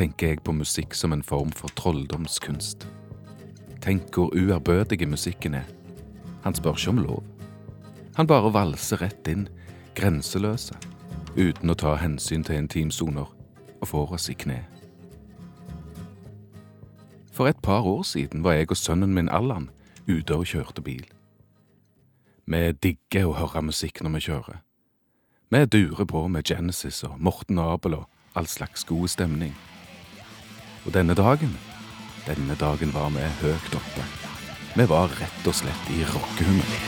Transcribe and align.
Tenker 0.00 0.30
jeg 0.30 0.40
på 0.40 0.54
musikk 0.56 0.94
som 0.96 1.12
en 1.12 1.20
form 1.20 1.50
for 1.52 1.68
trolldomskunst. 1.76 2.86
Tenk 3.84 4.14
hvor 4.16 4.32
uærbødig 4.32 5.04
musikken 5.08 5.54
er. 5.54 5.66
Han 6.40 6.54
spør 6.56 6.78
ikke 6.78 6.90
om 6.90 7.00
lov. 7.04 7.24
Han 8.16 8.26
bare 8.26 8.52
valser 8.54 9.02
rett 9.02 9.28
inn, 9.28 9.42
grenseløse, 9.92 10.72
uten 11.36 11.68
å 11.68 11.76
ta 11.76 11.98
hensyn 12.00 12.46
til 12.48 12.62
intimsoner, 12.62 13.28
og 13.80 13.90
får 13.90 14.14
oss 14.16 14.30
i 14.32 14.36
kne. 14.40 14.62
For 17.32 17.52
et 17.52 17.60
par 17.60 17.84
år 17.84 18.00
siden 18.08 18.40
var 18.44 18.56
jeg 18.56 18.70
og 18.70 18.80
sønnen 18.80 19.12
min 19.12 19.28
Allan 19.28 19.68
ute 20.08 20.32
og 20.32 20.48
kjørte 20.48 20.80
bil. 20.80 21.04
Vi 22.48 22.62
digger 22.72 23.28
å 23.28 23.36
høre 23.36 23.66
musikk 23.68 24.00
når 24.00 24.16
vi 24.16 24.24
kjører. 24.30 24.64
Vi 25.52 25.60
durer 25.76 26.08
på 26.08 26.24
med 26.28 26.48
Genesis 26.48 27.04
og 27.04 27.20
Morten 27.20 27.60
Abel 27.60 27.98
og 28.00 28.08
all 28.32 28.48
slags 28.48 28.88
god 28.88 29.12
stemning. 29.12 29.52
Og 30.86 30.94
denne 30.94 31.14
dagen, 31.14 31.58
denne 32.26 32.54
dagen 32.60 32.94
var 32.94 33.10
vi 33.12 33.26
høyt 33.42 33.74
oppe. 33.76 34.04
Vi 34.76 34.86
var 34.88 35.12
rett 35.20 35.48
og 35.50 35.54
slett 35.54 35.90
i 35.92 36.04
rockehumør. 36.08 36.78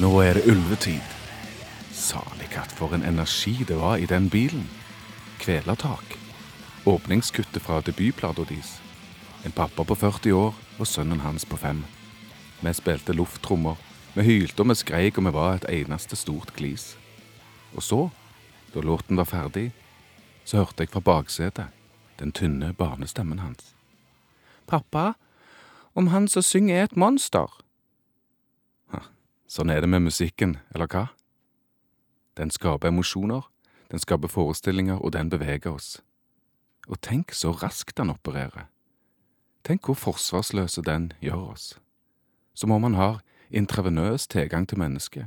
Nå 0.00 0.20
er 0.20 0.36
det 0.36 0.44
ulvetid. 0.48 1.16
Salig 1.92 2.48
katt, 2.52 2.72
for 2.72 2.92
en 2.96 3.04
energi 3.04 3.64
det 3.68 3.76
var 3.80 3.96
i 3.96 4.08
den 4.08 4.30
bilen. 4.32 4.68
Kvelertak. 5.40 6.18
Åpningskuttet 6.84 7.62
fra 7.62 7.80
debutplata 7.80 8.44
deres. 8.44 8.80
En 9.44 9.52
pappa 9.52 9.84
på 9.84 9.94
40 9.96 10.32
år 10.36 10.54
og 10.78 10.86
sønnen 10.86 11.22
hans 11.24 11.46
på 11.48 11.56
fem. 11.56 11.80
Vi 12.60 12.72
spilte 12.76 13.14
lufttrommer, 13.16 13.78
vi 14.14 14.26
hylte 14.26 14.60
og 14.60 14.68
vi 14.68 14.74
skreik 14.76 15.16
og 15.16 15.24
vi 15.24 15.32
var 15.32 15.54
et 15.54 15.64
eneste 15.72 16.16
stort 16.16 16.52
glis. 16.56 16.92
Og 17.72 17.82
så, 17.82 18.00
da 18.74 18.84
låten 18.84 19.16
var 19.16 19.24
ferdig, 19.30 19.70
så 20.44 20.60
hørte 20.60 20.84
jeg 20.84 20.92
fra 20.92 21.00
baksetet 21.00 21.72
den 22.18 22.32
tynne 22.36 22.74
barnestemmen 22.76 23.40
hans. 23.40 23.72
Pappa, 24.68 25.14
om 25.94 26.12
han 26.12 26.28
som 26.28 26.44
synger 26.44 26.76
er 26.76 26.90
et 26.90 26.96
monster. 27.00 27.48
Sånn 29.48 29.72
er 29.72 29.80
det 29.80 29.88
med 29.88 30.04
musikken, 30.04 30.58
eller 30.74 30.86
hva? 30.86 31.06
Den 32.36 32.52
skaper 32.52 32.92
emosjoner, 32.92 33.48
den 33.90 33.98
skaper 33.98 34.28
forestillinger, 34.28 34.98
og 34.98 35.12
den 35.12 35.30
beveger 35.30 35.70
oss. 35.70 36.02
Og 36.88 37.00
tenk 37.00 37.32
så 37.32 37.52
raskt 37.52 37.96
den 37.96 38.10
opererer. 38.10 38.68
Tenk 39.64 39.84
hvor 39.84 39.94
forsvarsløse 39.94 40.82
den 40.82 41.12
gjør 41.20 41.52
oss. 41.52 41.66
Som 42.54 42.70
om 42.70 42.82
han 42.82 42.94
har 42.94 43.20
intravenøs 43.50 44.26
tilgang 44.26 44.68
til 44.68 44.78
mennesket. 44.78 45.26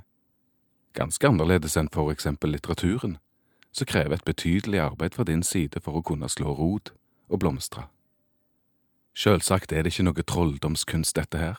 Ganske 0.94 1.28
annerledes 1.28 1.78
enn 1.78 1.90
for 1.94 2.12
eksempel 2.12 2.54
litteraturen, 2.54 3.18
som 3.72 3.90
krever 3.90 4.16
et 4.16 4.26
betydelig 4.26 4.80
arbeid 4.80 5.16
fra 5.18 5.24
din 5.24 5.44
side 5.44 5.82
for 5.82 5.98
å 5.98 6.06
kunne 6.06 6.30
slå 6.30 6.54
rot 6.54 6.94
og 7.30 7.40
blomstre. 7.40 7.88
Sjølsagt 9.14 9.72
er 9.72 9.84
det 9.84 9.94
ikke 9.94 10.08
noe 10.08 10.26
trolldomskunst, 10.26 11.16
dette 11.16 11.38
her. 11.38 11.58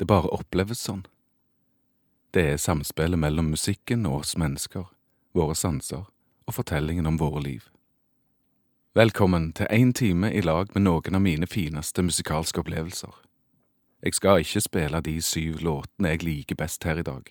Det 0.00 0.08
bare 0.08 0.32
oppleves 0.32 0.80
sånn. 0.80 1.04
Det 2.32 2.44
er 2.52 2.60
samspillet 2.60 3.18
mellom 3.18 3.50
musikken 3.52 4.06
og 4.06 4.22
oss 4.22 4.36
mennesker, 4.36 4.84
våre 5.36 5.54
sanser 5.54 6.06
og 6.46 6.54
fortellingen 6.54 7.06
om 7.06 7.18
våre 7.20 7.42
liv. 7.42 7.68
Velkommen 8.96 9.52
til 9.52 9.68
én 9.70 9.92
time 9.92 10.32
i 10.32 10.40
lag 10.40 10.70
med 10.74 10.86
noen 10.86 11.18
av 11.18 11.20
mine 11.20 11.46
fineste 11.46 12.02
musikalske 12.02 12.62
opplevelser. 12.62 13.12
Jeg 14.02 14.14
skal 14.16 14.40
ikke 14.40 14.62
spille 14.64 15.00
de 15.04 15.16
syv 15.20 15.60
låtene 15.60 16.14
jeg 16.14 16.24
liker 16.24 16.56
best 16.56 16.84
her 16.84 17.02
i 17.02 17.04
dag. 17.04 17.28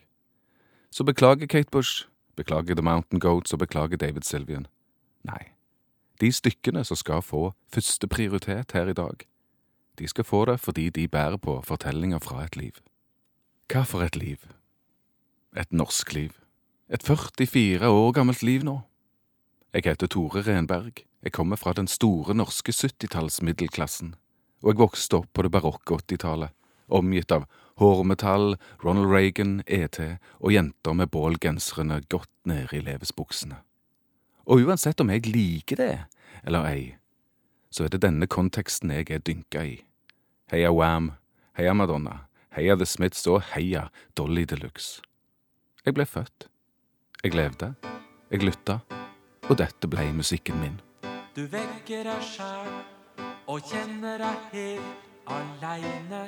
Så 0.92 1.04
beklager 1.04 1.48
Kate 1.48 1.72
Bush, 1.72 2.06
beklager 2.36 2.76
The 2.76 2.86
Mountain 2.86 3.20
Goats 3.20 3.54
og 3.54 3.60
beklager 3.60 3.98
David 3.98 4.22
Sylvian. 4.22 4.68
Nei, 5.26 5.56
de 6.22 6.32
stykkene 6.32 6.86
som 6.86 7.00
skal 7.00 7.26
få 7.26 7.54
første 7.74 8.08
prioritet 8.08 8.72
her 8.78 8.88
i 8.88 8.94
dag, 8.94 9.26
de 10.00 10.08
skal 10.08 10.24
få 10.24 10.46
det 10.46 10.60
fordi 10.60 10.90
de 10.90 11.08
bærer 11.08 11.38
på 11.38 11.62
fortellinger 11.66 12.20
fra 12.20 12.44
et 12.44 12.56
liv. 12.56 12.78
Hva 13.72 13.82
for 13.88 14.06
et 14.06 14.16
liv? 14.16 14.38
Et 15.58 15.72
norsk 15.74 16.14
liv. 16.14 16.45
Et 16.88 17.02
44 17.02 17.90
år 17.90 18.12
gammelt 18.14 18.44
liv 18.46 18.62
nå. 18.62 18.76
Jeg 19.74 19.88
heter 19.88 20.06
Tore 20.08 20.44
Renberg, 20.46 21.02
jeg 21.26 21.34
kommer 21.34 21.58
fra 21.58 21.74
den 21.74 21.88
store 21.90 22.36
norske 22.38 22.70
70-tallsmiddelklassen, 22.78 24.12
og 24.62 24.70
jeg 24.70 24.78
vokste 24.84 25.18
opp 25.18 25.32
på 25.34 25.48
det 25.48 25.52
barokke 25.56 25.98
80-tallet, 25.98 26.54
omgitt 26.94 27.34
av 27.34 27.50
hårmetall, 27.82 28.60
Ronald 28.86 29.10
Reagan, 29.10 29.58
ET 29.66 29.98
og 30.38 30.54
jenter 30.54 30.94
med 30.94 31.10
bålgenserne 31.10 32.04
godt 32.06 32.30
nede 32.46 32.78
i 32.78 32.86
levesbuksene. 32.86 33.64
Og 34.46 34.70
uansett 34.70 35.02
om 35.02 35.10
jeg 35.10 35.26
liker 35.26 35.82
det 35.82 35.92
eller 36.46 36.70
ei, 36.70 36.88
så 37.74 37.90
er 37.90 37.96
det 37.96 38.06
denne 38.06 38.30
konteksten 38.30 38.94
jeg 38.94 39.10
er 39.10 39.26
dynka 39.26 39.66
i. 39.66 39.80
Heia 40.54 40.70
Wam, 40.70 41.16
heia 41.58 41.74
Madonna, 41.74 42.28
heia 42.54 42.78
The 42.78 42.86
Smiths 42.86 43.26
og 43.26 43.42
heia 43.56 43.88
Dolly 44.14 44.46
Deluxe. 44.46 45.02
Jeg 45.82 45.98
ble 45.98 46.06
født. 46.06 46.54
Jeg 47.26 47.34
levde. 47.34 47.74
Jeg 48.30 48.44
lytta. 48.46 48.74
Og 49.50 49.58
dette 49.58 49.88
blei 49.90 50.12
musikken 50.14 50.60
min. 50.62 50.76
Du 51.34 51.48
vekker 51.50 52.04
deg 52.06 52.22
sjæl 52.22 52.68
og 53.50 53.64
kjenner 53.66 54.22
deg 54.22 54.44
helt 54.52 55.32
aleine. 55.34 56.20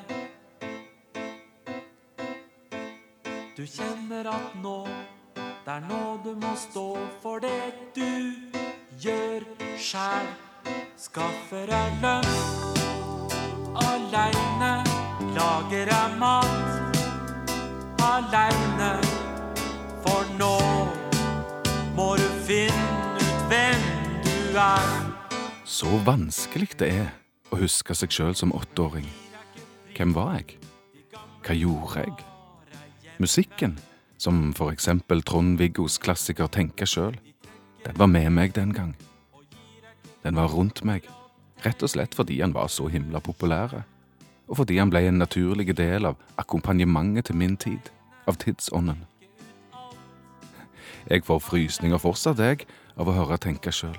Du 3.54 3.62
kjenner 3.62 4.26
at 4.32 4.56
nå, 4.64 4.80
det 5.38 5.76
er 5.76 5.86
nå 5.86 6.02
du 6.26 6.32
må 6.42 6.56
stå 6.58 6.88
for 7.22 7.46
det 7.46 7.94
du 7.94 8.34
gjør 8.98 9.46
sjæl. 9.78 10.32
Skaffer 10.98 11.70
deg 11.70 12.02
lønn 12.02 12.32
aleine. 13.86 14.74
Lager 15.38 15.94
deg 15.94 16.18
mat 16.18 16.98
aleine. 18.10 19.07
Så 24.58 25.90
vanskelig 26.02 26.72
det 26.80 26.88
er 26.90 27.10
å 27.54 27.60
huske 27.60 27.94
seg 27.94 28.10
sjøl 28.10 28.32
som 28.34 28.54
åtteåring. 28.58 29.06
Hvem 29.94 30.16
var 30.16 30.32
jeg? 30.40 30.56
Hva 31.46 31.54
gjorde 31.54 32.02
jeg? 32.02 32.16
Musikken, 33.22 33.76
som 34.18 34.56
for 34.58 34.74
eksempel 34.74 35.22
Trond-Viggos 35.22 36.00
klassiker 36.02 36.50
Tenke 36.50 36.90
sjøl, 36.90 37.20
den 37.86 38.02
var 38.02 38.10
med 38.10 38.32
meg 38.34 38.58
den 38.58 38.74
gang. 38.74 38.96
Den 40.26 40.42
var 40.42 40.50
rundt 40.50 40.82
meg, 40.82 41.06
rett 41.62 41.86
og 41.86 41.94
slett 41.94 42.18
fordi 42.18 42.42
han 42.42 42.58
var 42.58 42.74
så 42.74 42.90
himla 42.90 43.22
populær, 43.22 43.84
og 44.50 44.58
fordi 44.64 44.82
han 44.82 44.90
ble 44.90 45.06
en 45.06 45.22
naturlig 45.22 45.70
del 45.78 46.10
av 46.10 46.18
akkompagnementet 46.42 47.30
til 47.30 47.38
min 47.38 47.62
tid, 47.62 47.94
av 48.26 48.42
tidsånden. 48.42 49.06
Jeg 51.06 51.30
får 51.30 51.46
frysninger 51.46 52.02
fortsatt, 52.02 52.42
jeg, 52.42 52.66
av 52.98 53.06
å 53.06 53.20
høre 53.22 53.38
Tenke 53.38 53.70
sjøl. 53.70 53.98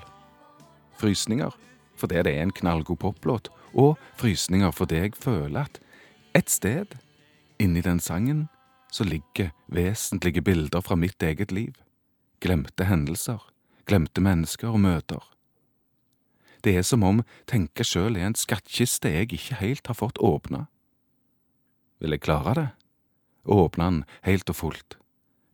Frysninger 0.98 1.54
fordi 1.98 2.22
det 2.22 2.34
er 2.36 2.44
en 2.46 2.54
knallgod 2.54 3.00
poplåt, 3.02 3.48
og 3.74 3.98
frysninger 4.16 4.70
fordi 4.70 5.00
jeg 5.02 5.16
føler 5.18 5.66
at 5.66 5.80
et 6.36 6.50
sted 6.50 6.94
inni 7.58 7.82
den 7.82 8.00
sangen 8.00 8.46
så 8.92 9.04
ligger 9.04 9.50
vesentlige 9.66 10.42
bilder 10.42 10.80
fra 10.80 10.96
mitt 10.96 11.22
eget 11.22 11.52
liv. 11.52 11.74
Glemte 12.40 12.86
hendelser, 12.86 13.42
glemte 13.86 14.20
mennesker 14.20 14.68
og 14.68 14.80
møter. 14.80 15.24
Det 16.64 16.76
er 16.76 16.82
som 16.82 17.02
om 17.02 17.22
Tenke 17.46 17.84
sjøl 17.84 18.16
er 18.16 18.28
en 18.28 18.38
skattkiste 18.38 19.10
jeg 19.10 19.32
ikke 19.32 19.58
helt 19.60 19.86
har 19.86 19.98
fått 19.98 20.18
åpna. 20.18 20.66
Vil 21.98 22.14
jeg 22.14 22.22
klare 22.22 22.54
det? 22.54 22.68
Åpne 23.44 23.84
den 23.84 24.00
helt 24.22 24.50
og 24.50 24.56
fullt? 24.56 24.98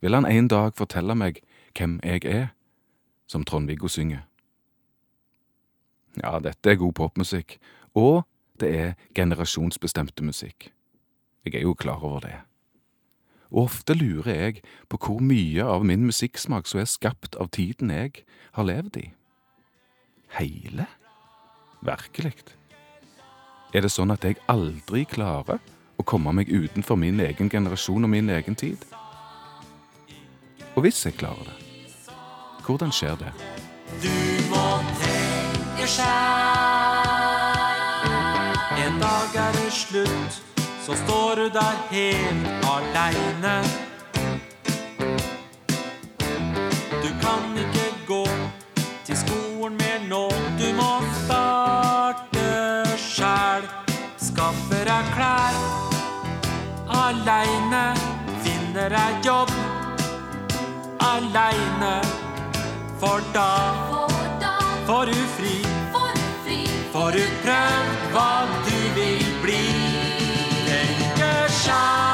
Vil 0.00 0.14
han 0.14 0.28
en 0.28 0.48
dag 0.48 0.74
fortelle 0.76 1.16
meg 1.16 1.40
hvem 1.76 1.98
jeg 2.04 2.24
er, 2.28 2.48
som 3.26 3.44
Trond-Viggo 3.44 3.88
synger? 3.88 4.24
Ja, 6.22 6.38
dette 6.38 6.70
er 6.70 6.80
god 6.80 6.94
popmusikk, 6.94 7.58
og 7.94 8.24
det 8.60 8.70
er 8.78 8.96
generasjonsbestemte 9.14 10.24
musikk. 10.24 10.70
Jeg 11.44 11.58
er 11.58 11.66
jo 11.66 11.74
klar 11.74 12.04
over 12.04 12.20
det. 12.24 12.36
Og 13.50 13.68
ofte 13.68 13.94
lurer 13.94 14.34
jeg 14.34 14.62
på 14.90 14.98
hvor 14.98 15.20
mye 15.22 15.62
av 15.62 15.84
min 15.86 16.06
musikksmak 16.06 16.66
som 16.66 16.80
er 16.82 16.90
skapt 16.90 17.36
av 17.38 17.50
tiden 17.54 17.92
jeg 17.92 18.24
har 18.56 18.66
levd 18.66 18.98
i. 19.02 19.06
Hele? 20.38 20.86
Virkelig? 21.84 22.34
Er 23.74 23.84
det 23.84 23.92
sånn 23.92 24.14
at 24.14 24.24
jeg 24.24 24.40
aldri 24.50 25.04
klarer 25.06 25.60
å 25.98 26.06
komme 26.06 26.32
meg 26.34 26.50
utenfor 26.50 26.98
min 26.98 27.20
egen 27.22 27.50
generasjon 27.50 28.06
og 28.06 28.10
min 28.10 28.30
egen 28.30 28.58
tid? 28.58 28.78
Og 30.74 30.86
hvis 30.86 31.04
jeg 31.06 31.18
klarer 31.18 31.50
det, 31.50 31.60
Hvordan 32.64 32.92
skjer 32.92 33.18
det? 33.20 33.32
Du 34.00 34.08
må 34.48 35.03
sjæl. 35.86 36.04
En 38.84 39.00
dag 39.00 39.28
er 39.46 39.52
det 39.52 39.72
slutt, 39.72 40.42
så 40.86 40.96
står 41.04 41.34
du 41.34 41.48
der 41.58 41.76
helt 41.90 42.46
aleine. 42.74 43.56
Du 47.04 47.10
kan 47.24 47.42
ikke 47.64 47.88
gå 48.06 48.26
til 49.04 49.16
skolen 49.16 49.76
mer 49.76 50.00
nå, 50.08 50.28
du 50.60 50.68
må 50.80 50.92
starte 51.24 52.48
sjæl. 52.98 53.62
Skaffe 54.16 54.84
deg 54.88 55.04
klær 55.16 55.54
aleine, 57.04 57.84
finne 58.44 58.88
deg 58.96 59.26
jobb 59.26 59.50
aleine. 61.00 61.96
For 63.00 63.20
da 63.34 63.50
får 64.86 65.04
du 65.04 65.18
fri, 65.36 65.73
får 67.04 67.12
du 67.12 67.24
prøvd 67.44 68.04
hva 68.14 68.30
du 68.64 68.78
vil 68.96 69.26
bli. 69.42 69.64
Tenke 70.64 71.32
sjæl 71.52 72.13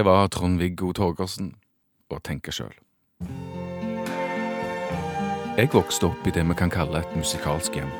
Det 0.00 0.04
var 0.04 0.26
Trond-Viggo 0.26 0.92
Torgersen 0.92 1.54
og 2.10 2.22
Tenke 2.24 2.52
sjøl. 2.56 2.72
Jeg 5.58 5.68
vokste 5.74 6.08
opp 6.08 6.24
i 6.24 6.32
det 6.32 6.40
vi 6.48 6.54
kan 6.56 6.70
kalle 6.72 7.02
et 7.04 7.10
musikalsk 7.12 7.74
hjem. 7.76 7.90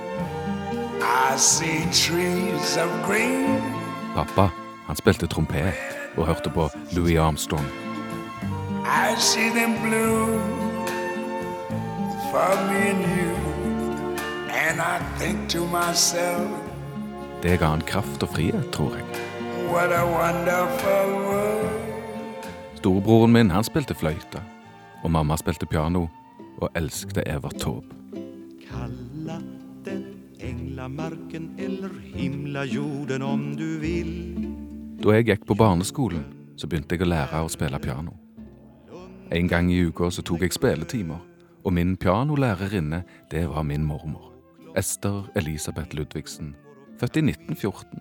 Pappa 4.14 4.46
han 4.86 4.96
spilte 4.96 5.28
trompet 5.28 5.76
og 6.16 6.24
hørte 6.26 6.50
på 6.56 6.70
Louis 6.96 7.18
Armstrong. 7.18 7.68
And 8.88 9.20
you. 13.18 13.36
And 14.48 14.80
myself, 15.68 16.48
Det 17.42 17.58
ga 17.58 17.66
han 17.66 17.80
kraft 17.80 18.22
og 18.22 18.28
frihet, 18.28 18.70
tror 18.72 18.96
jeg. 18.96 19.04
what 19.70 19.92
a 19.92 20.04
wonderful 20.04 21.12
world. 21.28 21.79
Storebroren 22.80 23.32
min 23.32 23.50
han 23.52 23.64
spilte 23.64 23.92
fløyte, 23.92 24.40
og 25.04 25.10
mamma 25.12 25.36
spilte 25.36 25.66
piano 25.68 26.06
og 26.64 26.76
elskte 26.78 27.20
Evert 27.28 27.58
Taube. 27.60 27.92
Kalla 28.64 29.34
den 29.84 30.06
englamarken 30.40 31.50
eller 31.60 31.92
himla 32.14 32.62
jorden 32.64 33.22
om 33.22 33.42
du 33.56 33.66
vil. 33.82 34.14
Da 35.04 35.12
jeg 35.12 35.26
gikk 35.28 35.44
på 35.50 35.58
barneskolen, 35.60 36.22
så 36.56 36.70
begynte 36.70 36.96
jeg 36.96 37.04
å 37.04 37.10
lære 37.10 37.42
å 37.44 37.50
spille 37.52 37.80
piano. 37.84 38.14
En 39.28 39.50
gang 39.52 39.68
i 39.68 39.82
uka 39.84 40.08
så 40.08 40.24
tok 40.24 40.46
jeg 40.46 40.56
spilletimer, 40.56 41.20
og 41.60 41.76
min 41.76 41.98
pianolærerinne, 42.00 43.02
det 43.28 43.44
var 43.50 43.68
min 43.68 43.84
mormor. 43.84 44.32
Ester 44.72 45.28
Elisabeth 45.36 45.92
Ludvigsen, 45.92 46.54
født 46.96 47.20
i 47.20 47.26
1914. 47.28 48.00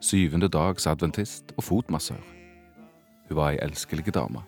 Syvende 0.00 0.48
dags 0.48 0.88
adventist 0.88 1.52
og 1.58 1.68
fotmassør. 1.68 2.35
Hun 3.28 3.36
var 3.36 3.50
ei 3.50 3.58
elskelig 3.62 4.14
dame. 4.14 4.42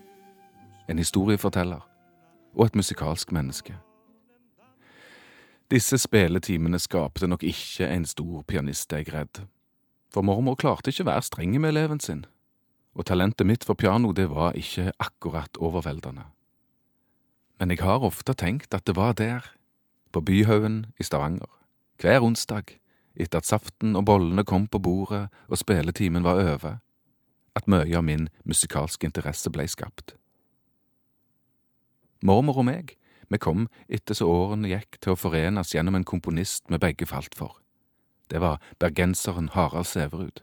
En 0.89 0.99
historieforteller 0.99 1.83
og 2.55 2.67
et 2.67 2.77
musikalsk 2.77 3.33
menneske. 3.33 3.75
Disse 5.71 5.99
spilletimene 5.99 6.79
skapte 6.79 7.27
nok 7.27 7.43
ikke 7.45 7.89
en 7.93 8.07
stor 8.09 8.43
pianist, 8.43 8.93
jeg 8.93 9.13
redd. 9.13 9.43
For 10.15 10.25
mormor 10.25 10.57
klarte 10.57 10.89
ikke 10.89 11.05
å 11.05 11.11
være 11.11 11.27
streng 11.27 11.59
med 11.61 11.75
eleven 11.75 12.01
sin, 12.01 12.25
og 12.97 13.05
talentet 13.11 13.47
mitt 13.47 13.67
for 13.69 13.77
piano 13.77 14.15
det 14.17 14.31
var 14.31 14.57
ikke 14.57 14.93
akkurat 14.99 15.61
overveldende. 15.61 16.25
Men 17.61 17.71
jeg 17.71 17.83
har 17.85 18.07
ofte 18.07 18.33
tenkt 18.33 18.75
at 18.75 18.87
det 18.87 18.97
var 18.97 19.13
der, 19.13 19.45
på 20.13 20.23
Byhaugen 20.25 20.87
i 20.97 21.05
Stavanger, 21.05 21.51
hver 22.01 22.25
onsdag, 22.25 22.79
etter 23.19 23.43
at 23.43 23.47
saften 23.47 23.97
og 23.99 24.07
bollene 24.09 24.45
kom 24.47 24.69
på 24.71 24.81
bordet 24.81 25.27
og 25.49 25.59
spilletimen 25.59 26.25
var 26.25 26.41
over, 26.41 26.79
at 27.58 27.69
mye 27.70 27.96
av 27.99 28.06
min 28.06 28.28
musikalske 28.49 29.08
interesse 29.08 29.50
blei 29.52 29.66
skapt. 29.70 30.14
Mormor 32.22 32.62
og 32.62 32.66
meg, 32.70 32.96
vi 33.28 33.38
kom 33.38 33.66
etter 33.93 34.16
så 34.16 34.26
årene 34.31 34.70
gikk 34.70 34.99
til 35.02 35.14
å 35.14 35.19
forenes 35.20 35.75
gjennom 35.75 35.99
en 35.99 36.06
komponist 36.08 36.66
vi 36.72 36.81
begge 36.81 37.06
falt 37.06 37.37
for. 37.38 37.58
Det 38.32 38.40
var 38.40 38.62
bergenseren 38.81 39.52
Harald 39.55 39.88
Sæverud, 39.88 40.43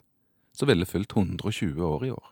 som 0.54 0.70
ville 0.70 0.88
fylt 0.88 1.16
120 1.16 1.82
år 1.82 2.06
i 2.06 2.14
år. 2.14 2.32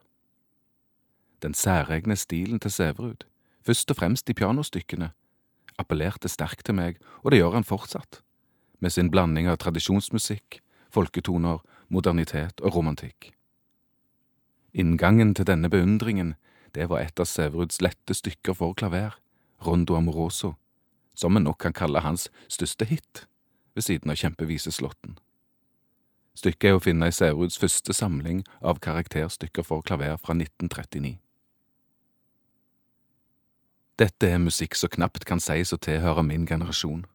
Den 1.43 1.53
særegne 1.53 2.15
stilen 2.15 2.59
til 2.59 2.71
Sæverud, 2.71 3.25
først 3.65 3.91
og 3.91 3.99
fremst 3.99 4.29
i 4.29 4.37
pianostykkene, 4.37 5.11
appellerte 5.79 6.29
sterkt 6.29 6.65
til 6.65 6.77
meg, 6.77 7.01
og 7.23 7.31
det 7.31 7.41
gjør 7.41 7.57
han 7.57 7.67
fortsatt, 7.67 8.21
med 8.79 8.93
sin 8.93 9.11
blanding 9.11 9.49
av 9.51 9.59
tradisjonsmusikk, 9.59 10.61
folketoner, 10.93 11.59
modernitet 11.89 12.61
og 12.61 12.77
romantikk. 12.77 13.33
Inngangen 14.73 15.35
til 15.35 15.45
denne 15.45 15.69
beundringen, 15.69 16.33
det 16.73 16.89
var 16.89 17.03
et 17.03 17.19
av 17.21 17.29
Sæveruds 17.29 17.81
lette 17.81 18.15
stykker 18.17 18.55
for 18.57 18.73
klaver, 18.73 19.19
Rondo 19.61 19.95
Amoroso, 19.95 20.55
som 21.13 21.37
en 21.37 21.45
nok 21.45 21.59
kan 21.61 21.75
kalle 21.77 22.01
hans 22.01 22.29
største 22.49 22.87
hit, 22.89 23.27
ved 23.75 23.85
siden 23.85 24.09
av 24.09 24.17
kjempeviseslåtten. 24.17 25.19
Stykket 26.33 26.71
er 26.71 26.77
å 26.77 26.81
finne 26.81 27.07
i 27.09 27.13
Sæveruds 27.13 27.59
første 27.61 27.93
samling 27.93 28.41
av 28.61 28.81
karakterstykker 28.81 29.65
for 29.67 29.85
klaver 29.85 30.17
fra 30.17 30.33
1939. 30.33 31.19
Dette 34.01 34.25
er 34.25 34.41
musikk 34.41 34.73
som 34.73 34.89
knapt 34.89 35.27
kan 35.29 35.41
sies 35.43 35.69
å 35.69 35.77
tilhøre 35.77 36.23
min 36.25 36.47
generasjon. 36.49 37.05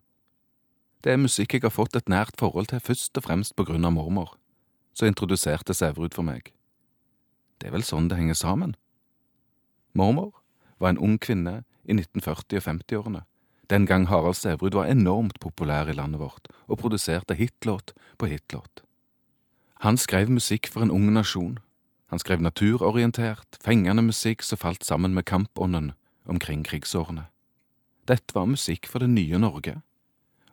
Det 1.03 1.11
er 1.11 1.19
musikk 1.19 1.57
jeg 1.57 1.67
har 1.67 1.75
fått 1.75 1.99
et 1.99 2.11
nært 2.11 2.39
forhold 2.39 2.71
til 2.71 2.83
først 2.83 3.19
og 3.19 3.27
fremst 3.27 3.57
på 3.59 3.67
grunn 3.67 3.87
av 3.87 3.97
mormor, 3.99 4.37
som 4.95 5.11
introduserte 5.11 5.75
Sæverud 5.75 6.15
for 6.15 6.23
meg. 6.23 6.53
Det 7.59 7.69
er 7.69 7.75
vel 7.75 7.87
sånn 7.87 8.09
det 8.09 8.19
henger 8.19 8.39
sammen. 8.39 8.77
Mormor 9.93 10.33
var 10.79 10.93
en 10.93 11.03
ung 11.03 11.19
kvinne 11.19 11.63
i 11.85 11.97
1940- 11.97 12.61
og 12.61 12.67
50-årene, 12.67 13.23
den 13.71 13.87
gang 13.87 14.07
Harald 14.09 14.35
Sæverud 14.35 14.75
var 14.75 14.89
enormt 14.89 15.41
populær 15.41 15.89
i 15.89 15.97
landet 15.97 16.21
vårt 16.21 16.49
og 16.67 16.79
produserte 16.79 17.37
hitlåt 17.37 17.93
på 18.19 18.27
hitlåt. 18.27 18.83
Han 19.85 19.97
skrev 19.97 20.31
musikk 20.31 20.71
for 20.73 20.83
en 20.83 20.91
ung 20.91 21.13
nasjon. 21.13 21.59
Han 22.09 22.19
skrev 22.19 22.41
naturorientert, 22.41 23.59
fengende 23.61 24.03
musikk 24.03 24.43
som 24.43 24.59
falt 24.59 24.85
sammen 24.85 25.15
med 25.15 25.25
kampånden 25.29 25.93
omkring 26.27 26.65
krigsårene. 26.65 27.29
Dette 28.09 28.35
var 28.35 28.49
musikk 28.49 28.89
for 28.89 29.05
det 29.05 29.11
nye 29.13 29.39
Norge, 29.39 29.83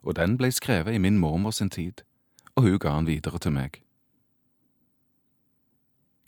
og 0.03 0.19
den 0.19 0.35
ble 0.38 0.51
skrevet 0.51 0.93
i 0.93 1.00
min 1.00 1.17
mormor 1.17 1.55
sin 1.55 1.71
tid, 1.71 2.03
og 2.55 2.67
hun 2.67 2.79
ga 2.79 2.97
den 2.97 3.07
videre 3.07 3.39
til 3.39 3.55
meg. 3.55 3.85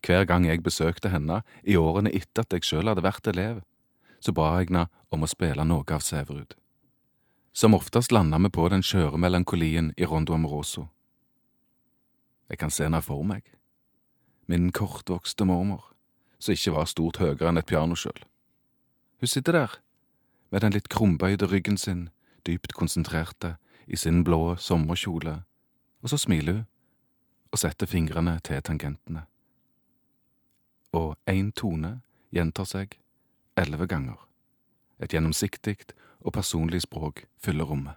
Hver 0.07 0.23
gang 0.23 0.45
jeg 0.47 0.63
besøkte 0.63 1.09
henne 1.11 1.41
i 1.67 1.75
årene 1.75 2.13
etter 2.15 2.45
at 2.45 2.53
jeg 2.55 2.63
selv 2.63 2.87
hadde 2.87 3.03
vært 3.03 3.27
elev, 3.27 3.59
så 4.23 4.31
ba 4.31 4.53
jeg 4.55 4.69
henne 4.69 4.85
om 5.11 5.25
å 5.25 5.27
spille 5.27 5.65
noe 5.67 5.83
av 5.91 6.05
Sæverud. 6.05 6.55
Som 7.51 7.75
oftest 7.75 8.13
landa 8.15 8.39
vi 8.39 8.53
på 8.53 8.69
den 8.71 8.85
skjøre 8.85 9.19
melankolien 9.19 9.91
i 9.97 10.07
Rondo 10.07 10.37
Amoroso. 10.37 10.87
Jeg 12.47 12.61
kan 12.63 12.71
se 12.71 12.87
henne 12.87 13.01
for 13.03 13.27
meg. 13.27 13.43
Min 14.47 14.71
kortvokste 14.71 15.43
mormor, 15.43 15.91
som 16.39 16.55
ikke 16.55 16.77
var 16.77 16.87
stort 16.87 17.19
høyere 17.19 17.51
enn 17.51 17.59
et 17.59 17.67
piano 17.67 17.97
sjøl. 17.99 18.23
Hun 19.19 19.27
sitter 19.27 19.59
der, 19.59 19.79
med 20.51 20.63
den 20.63 20.71
litt 20.71 20.87
krumbøyde 20.87 21.49
ryggen 21.51 21.77
sin, 21.77 22.07
dypt 22.47 22.77
konsentrerte, 22.79 23.57
i 23.87 23.99
sin 23.99 24.23
blå 24.23 24.55
sommerkjole, 24.55 25.41
og 26.03 26.11
så 26.11 26.19
smiler 26.19 26.61
hun 26.61 26.67
og 27.51 27.59
setter 27.59 27.87
fingrene 27.87 28.37
til 28.43 28.63
tangentene. 28.63 29.25
Og 30.93 31.15
én 31.27 31.51
tone 31.51 32.01
gjentar 32.31 32.65
seg 32.69 32.97
elleve 33.57 33.87
ganger. 33.87 34.17
Et 34.99 35.11
gjennomsiktig 35.13 35.77
og 36.21 36.33
personlig 36.33 36.81
språk 36.85 37.25
fyller 37.37 37.67
rommet. 37.69 37.95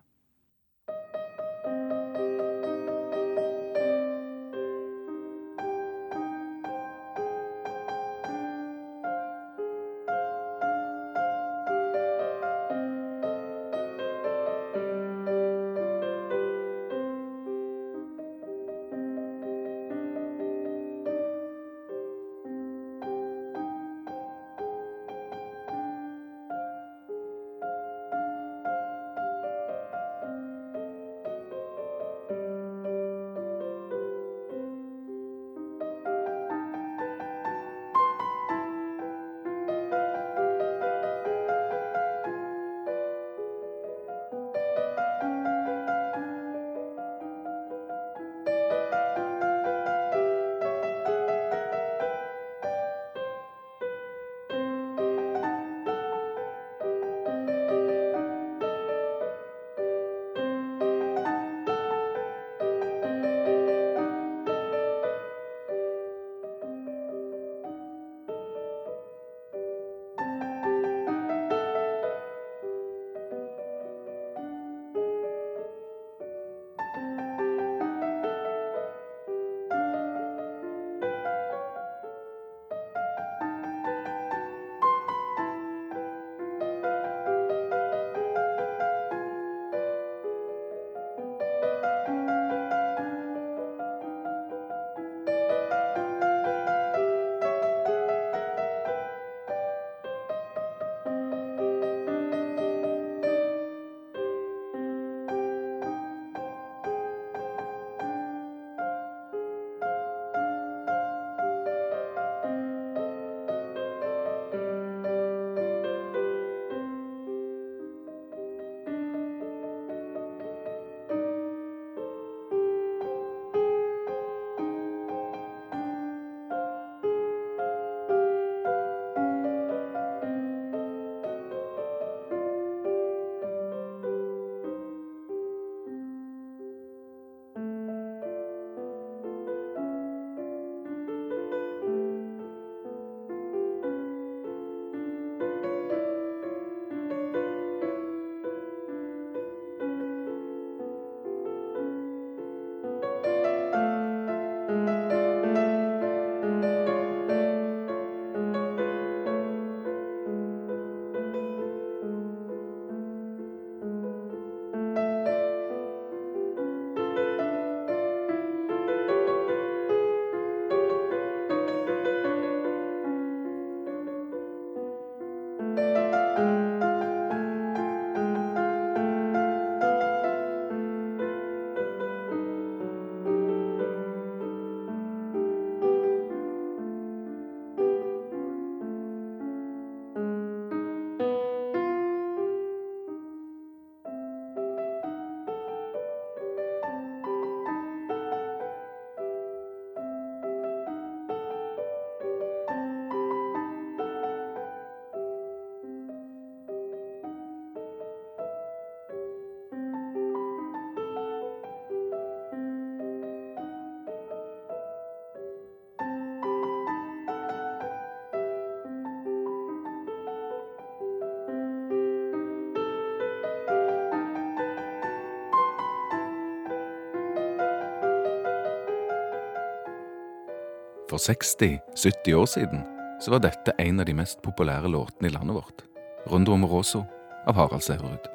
For 231.10 231.18
60-70 231.18 232.34
år 232.38 232.46
siden 232.46 232.82
så 233.20 233.32
var 233.34 233.42
dette 233.42 233.74
en 233.82 233.98
av 234.00 234.06
de 234.06 234.14
mest 234.14 234.38
populære 234.44 234.88
låtene 234.92 235.26
i 235.26 235.32
landet 235.34 235.56
vårt. 235.56 235.82
Rondo 236.30 236.54
Moroso 236.56 237.02
av 237.50 237.56
Harald 237.58 237.82
Sæverud. 237.82 238.28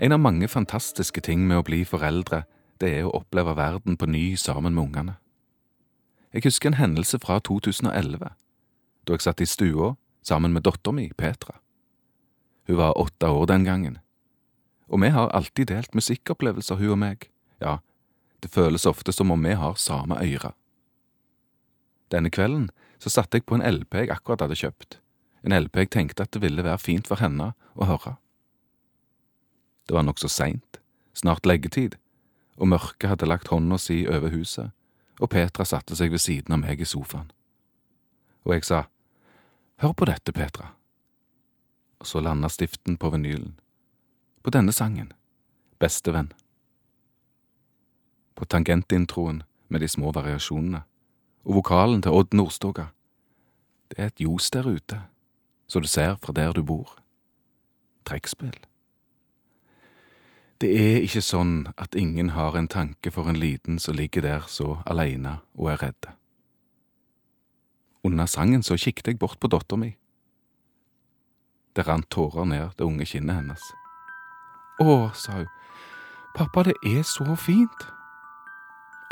En 0.00 0.14
av 0.14 0.22
mange 0.22 0.48
fantastiske 0.48 1.20
ting 1.26 1.42
med 1.48 1.58
å 1.58 1.66
bli 1.66 1.82
foreldre, 1.84 2.44
det 2.78 2.92
er 3.00 3.08
å 3.08 3.16
oppleve 3.18 3.56
verden 3.58 3.98
på 3.98 4.06
ny 4.06 4.36
sammen 4.38 4.76
med 4.76 4.84
ungene. 4.84 5.16
Jeg 6.30 6.46
husker 6.46 6.70
en 6.70 6.78
hendelse 6.78 7.18
fra 7.18 7.40
2011, 7.42 8.30
da 9.04 9.18
jeg 9.18 9.26
satt 9.26 9.42
i 9.42 9.50
stua 9.50 9.96
sammen 10.22 10.54
med 10.54 10.68
dattera 10.70 10.94
mi, 10.94 11.10
Petra. 11.18 11.58
Hun 12.70 12.78
var 12.78 12.94
åtte 12.94 13.26
år 13.26 13.50
den 13.50 13.66
gangen, 13.66 13.98
og 14.86 15.02
vi 15.02 15.10
har 15.10 15.34
alltid 15.34 15.74
delt 15.74 15.98
musikkopplevelser, 15.98 16.78
hun 16.78 16.94
og 16.94 17.00
meg. 17.02 17.26
Ja, 17.60 17.80
det 18.40 18.52
føles 18.52 18.86
ofte 18.86 19.12
som 19.12 19.30
om 19.30 19.44
vi 19.44 19.54
har 19.58 19.78
samme 19.80 20.18
øyre. 20.22 20.52
Denne 22.10 22.30
kvelden 22.30 22.70
så 22.98 23.12
satte 23.12 23.38
jeg 23.38 23.46
på 23.46 23.56
en 23.56 23.64
LP 23.64 24.02
jeg 24.02 24.12
akkurat 24.12 24.42
hadde 24.44 24.58
kjøpt, 24.58 24.98
en 25.44 25.56
LP 25.56 25.84
jeg 25.84 25.90
tenkte 25.94 26.26
at 26.26 26.32
det 26.34 26.42
ville 26.42 26.64
være 26.64 26.82
fint 26.82 27.08
for 27.08 27.22
henne 27.22 27.52
å 27.76 27.88
høre. 27.88 28.16
Det 29.88 29.96
var 29.96 30.04
nokså 30.06 30.28
seint, 30.28 30.80
snart 31.14 31.46
leggetid, 31.48 31.96
og 32.60 32.72
mørket 32.74 33.08
hadde 33.12 33.28
lagt 33.28 33.48
hånda 33.48 33.78
si 33.80 34.02
over 34.08 34.32
huset, 34.34 34.74
og 35.20 35.32
Petra 35.32 35.64
satte 35.64 35.96
seg 35.96 36.12
ved 36.12 36.22
siden 36.22 36.54
av 36.56 36.60
meg 36.62 36.80
i 36.80 36.88
sofaen. 36.88 37.30
Og 38.44 38.56
jeg 38.56 38.68
sa, 38.68 38.84
Hør 39.80 39.94
på 39.96 40.04
dette, 40.04 40.32
Petra. 40.36 40.74
Og 42.00 42.08
så 42.08 42.20
landa 42.20 42.50
stiften 42.52 42.98
på 43.00 43.10
vinylen. 43.14 43.54
På 44.44 44.52
denne 44.52 44.72
sangen, 44.76 45.12
Bestevenn. 45.80 46.32
På 48.40 48.46
tangentintroen 48.48 49.42
med 49.68 49.82
de 49.84 49.88
små 49.88 50.14
variasjonene, 50.16 50.80
og 51.44 51.54
vokalen 51.54 52.00
til 52.02 52.14
Odd 52.16 52.32
Nordstoga. 52.32 52.86
Det 53.90 53.98
er 53.98 54.06
et 54.08 54.22
ljos 54.24 54.48
der 54.50 54.64
ute, 54.64 55.02
så 55.68 55.80
du 55.80 55.88
ser 55.88 56.16
fra 56.24 56.32
der 56.32 56.52
du 56.56 56.62
bor. 56.64 56.96
Trekkspill. 58.08 58.56
Det 60.60 60.72
er 60.72 61.04
ikke 61.04 61.20
sånn 61.20 61.68
at 61.76 61.92
ingen 61.94 62.32
har 62.32 62.56
en 62.56 62.68
tanke 62.68 63.12
for 63.12 63.28
en 63.28 63.36
liten 63.36 63.76
som 63.76 64.00
ligger 64.00 64.24
der 64.24 64.48
så 64.48 64.78
aleine 64.88 65.42
og 65.52 65.74
er 65.74 65.84
redde. 65.84 66.16
Under 68.04 68.24
sangen 68.24 68.64
så 68.64 68.80
kikket 68.80 69.12
jeg 69.12 69.20
bort 69.20 69.36
på 69.40 69.52
dattera 69.52 69.84
mi. 69.84 69.92
Det 71.76 71.84
rant 71.84 72.08
tårer 72.08 72.48
ned 72.48 72.76
det 72.78 72.88
unge 72.88 73.04
kinnet 73.04 73.36
hennes. 73.36 73.70
Å, 74.80 75.10
sa 75.12 75.42
hun, 75.42 75.48
pappa, 76.32 76.64
det 76.72 76.78
er 76.88 77.04
så 77.04 77.36
fint. 77.36 77.90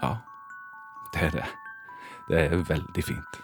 Ja, 0.02 0.16
det 1.12 1.22
er 1.22 1.30
det. 1.30 1.46
Det 2.28 2.40
er 2.44 2.56
veldig 2.56 3.04
fint. 3.04 3.40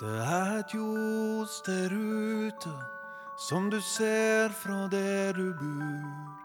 Det 0.00 0.16
er 0.24 0.58
et 0.58 0.72
ljos 0.74 1.60
der 1.66 1.92
ute 1.92 2.72
som 3.38 3.70
du 3.70 3.80
ser 3.80 4.48
fra 4.48 4.88
der 4.88 5.32
du 5.32 5.52
bor. 5.58 6.40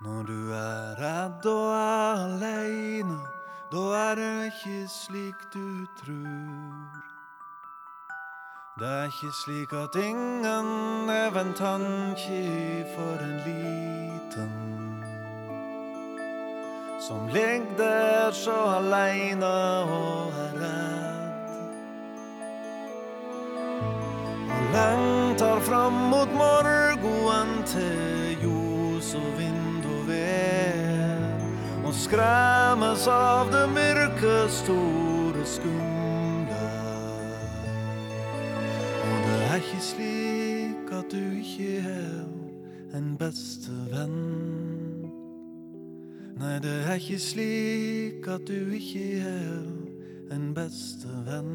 Når 0.00 0.22
du 0.22 0.52
er 0.52 0.98
redd 1.00 1.46
og 1.46 1.72
aleine, 1.76 3.18
da 3.72 3.84
er 4.10 4.14
det 4.14 4.44
ikke 4.50 4.88
slik 4.88 5.46
du 5.54 5.86
tror. 6.02 7.02
Det 8.78 8.88
er 8.88 9.04
ikke 9.04 9.32
slik 9.44 9.72
at 9.72 9.96
ingen 9.96 11.08
er 11.08 11.40
en 11.40 11.54
tanke 11.54 12.84
for 12.96 13.24
en 13.24 13.38
liten 13.46 14.75
som 17.08 17.28
ligger 17.28 17.76
der 17.78 18.30
så 18.32 18.50
aleine 18.50 19.46
og 19.46 20.32
er 20.44 20.54
redd. 20.62 21.50
Og 24.56 24.64
lengter 24.74 25.60
fram 25.60 25.92
mot 25.92 26.32
morgenen 26.34 27.62
til 27.66 28.42
ljos 28.42 29.14
og 29.14 29.28
vind 29.38 29.86
og 29.86 30.08
vær. 30.08 31.46
Og 31.86 31.94
skremmes 31.94 33.06
av 33.06 33.52
det 33.54 33.68
mørke, 33.70 34.50
store, 34.50 35.46
skumle. 35.46 36.64
Og 39.06 39.20
det 39.28 39.38
er 39.44 39.60
ikke 39.62 39.84
slik 39.92 40.90
at 40.98 41.14
du 41.14 41.22
ikke 41.38 41.70
er 41.86 42.98
en 42.98 43.14
beste 43.20 43.78
venn. 43.94 44.75
Nei, 46.36 46.58
det 46.60 46.72
er 46.84 46.98
ikke 47.00 47.18
slik 47.18 48.26
at 48.28 48.44
du 48.48 48.72
ikke 48.76 49.20
er 49.24 50.34
en 50.36 50.50
beste 50.54 51.08
venn. 51.24 51.54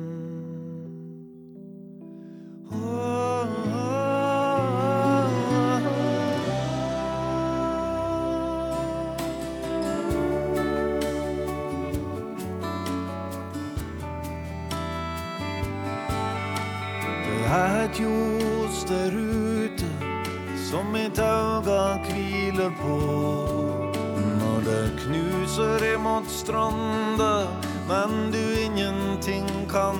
Men 27.87 28.31
du 28.31 28.59
ingenting 28.59 29.47
kan 29.69 29.99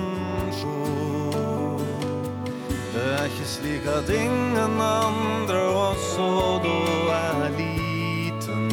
sjå. 0.52 1.82
Det 2.94 3.06
er 3.20 3.24
ikke 3.24 3.48
slik 3.48 3.88
at 3.88 4.10
ingen 4.10 4.82
andre 4.82 5.62
også 5.62 6.28
da 6.63 6.78
er 7.15 7.50
liten. 7.58 8.67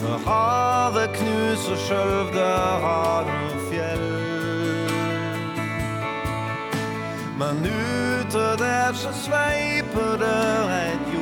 For 0.00 0.18
havet 0.26 1.10
knuser 1.16 1.78
sjølv 1.86 2.34
det 2.34 2.58
harde 2.84 3.38
fjell. 3.70 4.10
Men 7.40 7.64
ute 7.64 8.46
der 8.58 8.92
så 8.92 9.12
sveiper 9.24 10.16
det 10.20 10.44
et 10.82 11.12
ljos 11.12 11.19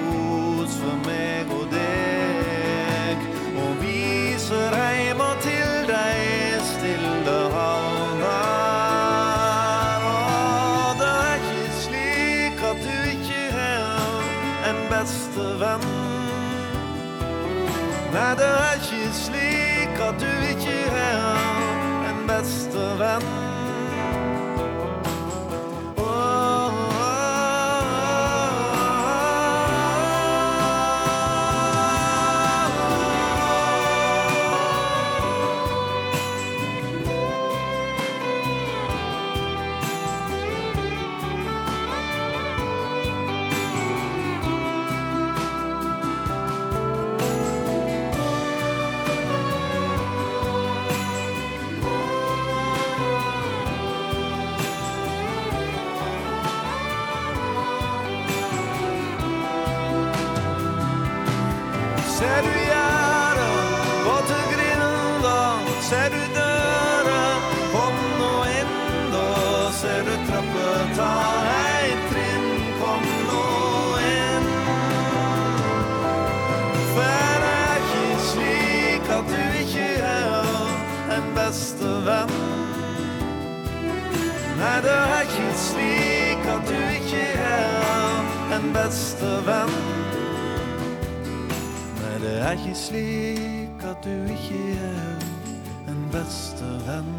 beste 15.38 15.60
venn. 15.60 15.84
Nei, 18.12 18.34
det 18.36 18.48
er 18.48 18.74
ikke 18.82 19.10
slik 19.14 20.00
at 20.08 20.20
du 20.20 20.32
ikke 20.50 20.78
er 20.98 22.10
en 22.10 22.26
beste 22.26 22.86
beste 88.88 89.30
venn. 89.44 89.72
Nei, 91.98 92.12
det 92.22 92.30
er 92.40 92.54
ikke 92.56 92.76
slik 92.78 93.82
at 93.84 94.00
du 94.06 94.30
ikke 94.32 94.60
er 94.86 95.90
en 95.92 96.00
beste 96.14 96.70
venn. 96.86 97.10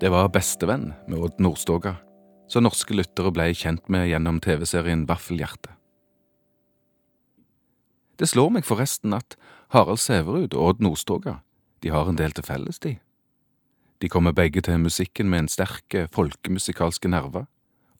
Det 0.00 0.08
var 0.08 0.32
Bestevenn 0.32 0.94
med 1.04 1.20
Odd 1.20 1.36
Nordstoga, 1.36 1.98
som 2.48 2.64
norske 2.64 2.96
lyttere 2.96 3.28
ble 3.28 3.52
kjent 3.52 3.92
med 3.92 4.08
gjennom 4.08 4.40
TV-serien 4.40 5.04
Vaffelhjerte. 5.08 5.76
Det 8.16 8.32
slår 8.32 8.56
meg 8.56 8.64
forresten 8.64 9.12
at 9.12 9.36
Harald 9.76 10.00
Sæverud 10.00 10.54
og 10.54 10.70
Odd 10.70 10.86
Nordstoga 10.88 11.42
de 11.84 11.90
har 11.92 12.08
en 12.08 12.16
del 12.16 12.32
til 12.32 12.44
felles, 12.44 12.78
de. 12.80 12.96
De 14.00 14.08
kommer 14.08 14.32
begge 14.32 14.62
til 14.64 14.80
musikken 14.80 15.28
med 15.28 15.38
en 15.38 15.48
sterke 15.48 16.06
folkemusikalske 16.12 17.08
nerve, 17.08 17.44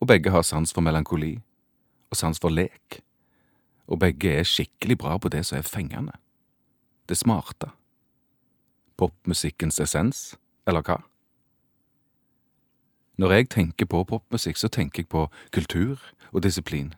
og 0.01 0.09
begge 0.09 0.31
har 0.31 0.43
sans 0.43 0.73
for 0.73 0.81
melankoli 0.81 1.37
og 2.11 2.17
sans 2.17 2.41
for 2.41 2.49
lek, 2.49 3.03
og 3.87 4.01
begge 4.01 4.33
er 4.33 4.49
skikkelig 4.49 4.99
bra 4.99 5.19
på 5.19 5.29
det 5.29 5.45
som 5.47 5.59
er 5.59 5.69
fengende, 5.69 6.17
det 7.09 7.19
smarte. 7.21 7.69
Popmusikkens 8.97 9.81
essens, 9.81 10.39
eller 10.67 10.81
hva? 10.81 11.03
Når 13.21 13.33
jeg 13.33 13.49
tenker 13.51 13.87
på 13.87 14.05
popmusikk, 14.05 14.57
så 14.57 14.69
tenker 14.69 15.03
jeg 15.03 15.09
på 15.09 15.29
kultur 15.53 16.01
og 16.33 16.43
disiplin. 16.43 16.95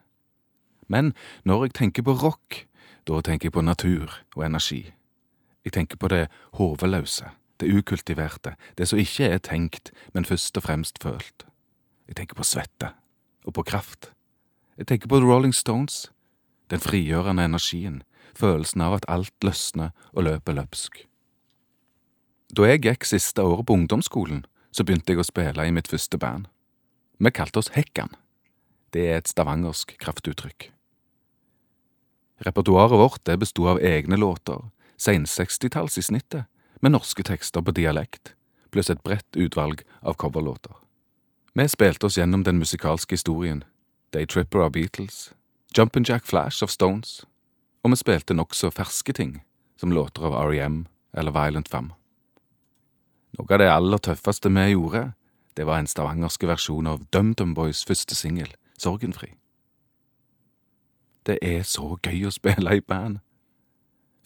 Men 0.88 1.14
når 1.44 1.64
jeg 1.64 1.74
tenker 1.74 2.02
på 2.06 2.14
rock, 2.14 2.66
da 3.08 3.20
tenker 3.20 3.50
jeg 3.50 3.52
på 3.52 3.66
natur 3.66 4.22
og 4.36 4.46
energi. 4.46 4.95
Jeg 5.66 5.74
tenker 5.74 5.98
på 5.98 6.08
det 6.12 6.28
hodeløse, 6.54 7.32
det 7.58 7.72
ukultiverte, 7.74 8.54
det 8.78 8.86
som 8.86 9.00
ikke 9.02 9.26
er 9.34 9.42
tenkt, 9.42 9.90
men 10.14 10.24
først 10.24 10.56
og 10.60 10.62
fremst 10.62 11.02
følt. 11.02 11.42
Jeg 12.06 12.20
tenker 12.20 12.38
på 12.38 12.46
svette, 12.46 12.92
og 13.42 13.56
på 13.58 13.64
kraft. 13.66 14.12
Jeg 14.78 14.86
tenker 14.86 15.10
på 15.10 15.18
The 15.18 15.26
Rolling 15.26 15.54
Stones, 15.54 16.12
den 16.70 16.78
frigjørende 16.78 17.48
energien, 17.50 18.04
følelsen 18.38 18.84
av 18.86 19.00
at 19.00 19.08
alt 19.10 19.34
løsner 19.42 19.90
og 20.12 20.28
løper 20.28 20.54
løpsk. 20.54 21.02
Da 22.54 22.68
jeg 22.70 22.84
gikk 22.84 23.08
siste 23.08 23.42
året 23.42 23.66
på 23.66 23.74
ungdomsskolen, 23.74 24.44
så 24.70 24.86
begynte 24.86 25.14
jeg 25.14 25.24
å 25.24 25.26
spille 25.26 25.66
i 25.66 25.74
mitt 25.74 25.90
første 25.90 26.18
band. 26.20 26.46
Vi 27.18 27.32
kalte 27.34 27.58
oss 27.58 27.72
Hekkan. 27.74 28.14
Det 28.94 29.08
er 29.10 29.18
et 29.18 29.30
stavangersk 29.30 29.96
kraftuttrykk. 29.98 30.70
Repertoaret 32.46 33.00
vårt 33.00 33.24
det 33.26 33.38
besto 33.40 33.66
av 33.72 33.80
egne 33.80 34.18
låter, 34.20 34.60
sen-sekstitalls 34.96 35.98
i 35.98 36.02
snittet, 36.02 36.44
med 36.80 36.92
norske 36.92 37.22
tekster 37.22 37.62
på 37.62 37.72
dialekt, 37.72 38.34
pluss 38.70 38.90
et 38.90 39.02
bredt 39.02 39.36
utvalg 39.36 39.82
av 40.02 40.14
coverlåter. 40.14 40.74
Vi 41.56 41.68
spilte 41.68 42.06
oss 42.06 42.18
gjennom 42.18 42.44
den 42.44 42.58
musikalske 42.58 43.16
historien, 43.16 43.64
Day 44.12 44.26
Tripper 44.26 44.66
av 44.66 44.72
Beatles, 44.72 45.32
Jumpin' 45.76 46.04
Jack 46.04 46.26
Flash 46.26 46.64
of 46.64 46.70
Stones, 46.70 47.24
og 47.82 47.90
vi 47.90 47.96
spilte 47.96 48.34
nokså 48.34 48.70
ferske 48.70 49.12
ting, 49.12 49.40
som 49.76 49.92
låter 49.92 50.24
av 50.28 50.34
R.E.M. 50.48 50.86
eller 51.12 51.32
Violent 51.32 51.68
Femme. 51.68 51.94
Noe 53.36 53.52
av 53.52 53.60
det 53.60 53.70
aller 53.72 54.00
tøffeste 54.00 54.48
vi 54.52 54.70
gjorde, 54.72 55.12
det 55.56 55.64
var 55.66 55.80
en 55.80 55.88
stavangerske 55.88 56.48
versjon 56.48 56.86
av 56.86 57.04
DumDum 57.12 57.54
Boys 57.54 57.84
første 57.84 58.14
singel, 58.14 58.52
Sorgenfri. 58.78 59.34
Det 61.26 61.38
er 61.42 61.62
så 61.64 61.96
gøy 62.02 62.28
å 62.28 62.32
spille 62.34 62.76
i 62.76 62.84
band. 62.84 63.18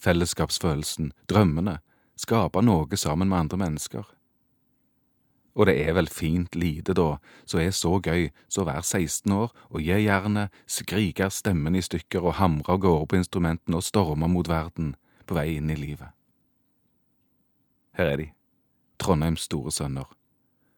Fellesskapsfølelsen, 0.01 1.13
drømmene, 1.29 1.79
skape 2.17 2.63
noe 2.65 2.97
sammen 2.97 3.29
med 3.29 3.39
andre 3.45 3.61
mennesker. 3.61 4.09
Og 5.55 5.67
det 5.67 5.75
er 5.83 5.93
vel 5.97 6.09
fint 6.09 6.55
lite, 6.55 6.95
da, 6.95 7.19
som 7.45 7.61
er 7.61 7.73
så 7.75 7.97
gøy 8.01 8.29
så 8.49 8.65
vær 8.65 8.81
16 8.81 9.33
år 9.35 9.51
og 9.69 9.83
gi 9.83 9.99
jernet, 10.07 10.55
skrike 10.71 11.27
stemmen 11.35 11.77
i 11.77 11.83
stykker 11.83 12.23
og 12.23 12.39
hamre 12.39 12.77
av 12.77 12.81
gårde 12.85 13.09
på 13.11 13.19
instrumentene 13.19 13.81
og 13.81 13.85
storme 13.85 14.31
mot 14.31 14.49
verden 14.49 14.95
på 15.27 15.37
vei 15.37 15.57
inn 15.59 15.73
i 15.73 15.79
livet. 15.79 16.15
Her 17.99 18.15
er 18.15 18.23
de, 18.23 18.29
Trondheims 19.03 19.49
store 19.51 19.73
sønner, 19.75 20.07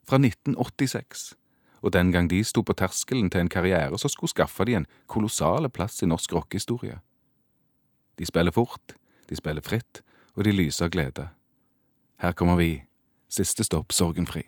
fra 0.09 0.19
1986, 0.19 1.35
og 1.83 1.93
den 1.93 2.11
gang 2.15 2.31
de 2.31 2.41
sto 2.47 2.63
på 2.65 2.75
terskelen 2.79 3.29
til 3.31 3.45
en 3.45 3.53
karriere 3.53 3.99
som 3.99 4.11
skulle 4.11 4.33
skaffe 4.33 4.65
de 4.65 4.79
en 4.79 4.89
kolossal 5.07 5.69
plass 5.71 6.01
i 6.03 6.09
norsk 6.09 6.33
rockehistorie. 6.33 6.99
De 8.19 8.27
spiller 8.27 8.55
fort, 8.55 8.97
de 9.29 9.37
spiller 9.37 9.63
fritt, 9.63 10.03
og 10.35 10.45
de 10.45 10.53
lyser 10.53 10.87
av 10.87 10.91
glede. 10.91 11.29
Her 12.23 12.33
kommer 12.33 12.57
vi, 12.57 12.83
siste 13.29 13.65
stopp 13.65 13.93
sorgenfri. 13.93 14.47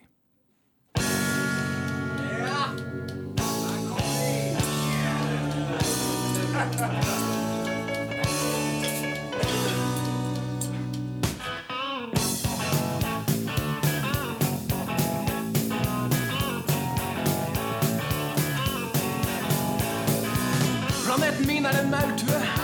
Planeten 21.05 21.47
min 21.47 21.65
er 21.65 21.81
en 21.81 21.89
maurtue. 21.91 22.54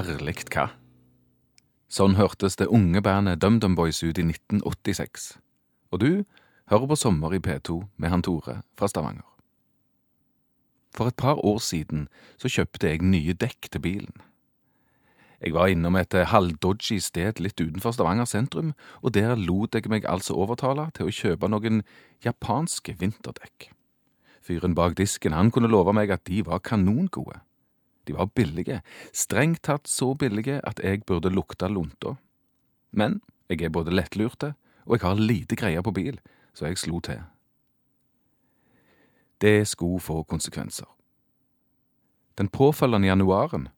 Herlig 0.00 0.46
hva? 0.48 0.70
Sånn 1.92 2.14
hørtes 2.16 2.54
det 2.56 2.70
unge 2.72 3.02
bandet 3.04 3.42
DumDum 3.42 3.74
Boys 3.76 3.98
ut 4.00 4.16
i 4.16 4.24
1986. 4.24 5.34
Og 5.92 6.00
du 6.00 6.10
hører 6.72 6.88
på 6.88 6.96
Sommer 6.96 7.34
i 7.36 7.40
P2 7.44 7.76
med 8.00 8.08
han 8.08 8.24
Tore 8.24 8.62
fra 8.80 8.88
Stavanger. 8.88 9.26
For 10.96 11.10
et 11.10 11.18
par 11.20 11.42
år 11.44 11.58
siden 11.60 12.06
så 12.40 12.48
kjøpte 12.48 12.88
jeg 12.88 13.04
nye 13.04 13.34
dekk 13.36 13.68
til 13.74 13.84
bilen. 13.84 14.24
Jeg 15.44 15.52
var 15.52 15.68
innom 15.68 16.00
et 16.00 16.16
halvdodgy 16.32 16.96
sted 17.04 17.44
litt 17.44 17.60
utenfor 17.60 17.92
Stavanger 17.92 18.28
sentrum, 18.30 18.72
og 19.04 19.12
der 19.18 19.36
lot 19.36 19.76
jeg 19.76 19.92
meg 19.92 20.08
altså 20.08 20.38
overtale 20.40 20.88
til 20.96 21.10
å 21.10 21.16
kjøpe 21.18 21.52
noen 21.52 21.84
japanske 22.24 22.96
vinterdekk. 22.96 23.68
Fyren 24.40 24.72
bak 24.72 24.96
disken 24.96 25.36
han 25.36 25.52
kunne 25.52 25.68
love 25.68 25.92
meg 25.92 26.08
at 26.08 26.24
de 26.24 26.40
var 26.48 26.64
kanongode. 26.64 27.42
De 28.06 28.16
var 28.16 28.30
billige, 28.34 28.80
strengt 29.12 29.62
tatt 29.62 29.88
så 29.88 30.14
billige 30.14 30.60
at 30.66 30.80
jeg 30.82 31.04
burde 31.06 31.30
lukta 31.30 31.68
lunta. 31.68 32.16
Men 32.90 33.20
jeg 33.48 33.62
er 33.62 33.74
både 33.74 33.94
lettlurte, 33.94 34.54
og 34.86 34.96
jeg 34.96 35.06
har 35.06 35.20
lite 35.20 35.56
greie 35.56 35.82
på 35.82 35.92
bil, 35.94 36.20
så 36.54 36.66
jeg 36.66 36.78
slo 36.78 37.00
til. 37.00 37.20
Det 39.40 39.68
skulle 39.68 40.00
få 40.00 40.22
konsekvenser. 40.22 40.88
Den 42.38 42.48
påfølgende 42.48 43.08
januaren 43.08 43.68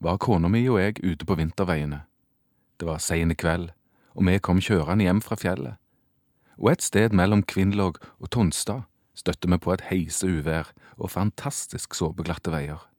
var 0.00 0.16
kona 0.16 0.48
mi 0.48 0.68
og 0.68 0.80
jeg 0.80 1.02
ute 1.04 1.26
på 1.26 1.34
vinterveiene. 1.34 2.02
Det 2.80 2.88
var 2.88 2.98
sein 2.98 3.34
kveld, 3.36 3.70
og 4.14 4.26
vi 4.26 4.38
kom 4.38 4.60
kjørende 4.60 5.04
hjem 5.04 5.20
fra 5.20 5.36
fjellet. 5.36 5.76
Og 6.58 6.72
et 6.72 6.82
sted 6.82 7.14
mellom 7.16 7.42
Kvinnlåg 7.42 7.98
og 8.18 8.30
Tonstad 8.30 8.82
støtte 9.14 9.48
vi 9.48 9.58
på 9.58 9.72
et 9.72 9.86
heiseuvær 9.90 10.72
og 10.96 11.10
fantastisk 11.10 11.94
såpeglatte 11.94 12.52
veier. 12.52 12.89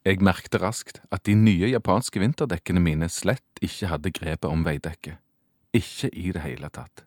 Jeg 0.00 0.22
merkte 0.24 0.56
raskt 0.62 1.02
at 1.12 1.26
de 1.28 1.34
nye 1.36 1.68
japanske 1.68 2.20
vinterdekkene 2.22 2.80
mine 2.80 3.08
slett 3.12 3.60
ikke 3.60 3.90
hadde 3.90 4.12
grepet 4.16 4.48
om 4.48 4.62
veidekket. 4.64 5.18
Ikke 5.76 6.08
i 6.16 6.30
det 6.32 6.40
hele 6.40 6.70
tatt. 6.72 7.04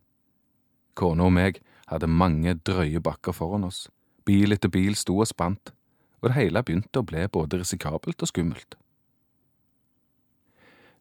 Kona 0.93 1.25
og 1.25 1.33
meg 1.33 1.57
hadde 1.89 2.07
mange 2.07 2.53
drøye 2.53 3.01
bakker 3.01 3.33
foran 3.33 3.65
oss, 3.65 3.87
bil 4.29 4.53
etter 4.53 4.69
bil 4.69 4.93
sto 4.95 5.17
og 5.17 5.27
spant, 5.31 5.73
og 6.21 6.29
det 6.29 6.37
hele 6.37 6.61
begynte 6.63 7.01
å 7.01 7.07
bli 7.07 7.25
både 7.33 7.63
risikabelt 7.63 8.21
og 8.21 8.29
skummelt. 8.29 8.77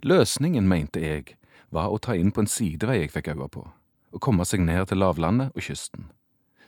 Løsningen, 0.02 0.66
mente 0.66 1.05
jeg, 1.05 1.37
var 1.70 1.92
å 1.92 2.00
ta 2.00 2.16
inn 2.18 2.33
på 2.33 2.42
en 2.42 2.50
sidevei 2.50 3.02
jeg 3.02 3.12
fikk 3.12 3.35
øye 3.37 3.52
på, 3.52 3.68
og 4.16 4.24
komme 4.24 4.48
seg 4.48 4.64
ned 4.64 4.88
til 4.88 5.05
lavlandet 5.05 5.52
og 5.52 5.68
kysten. 5.68 6.09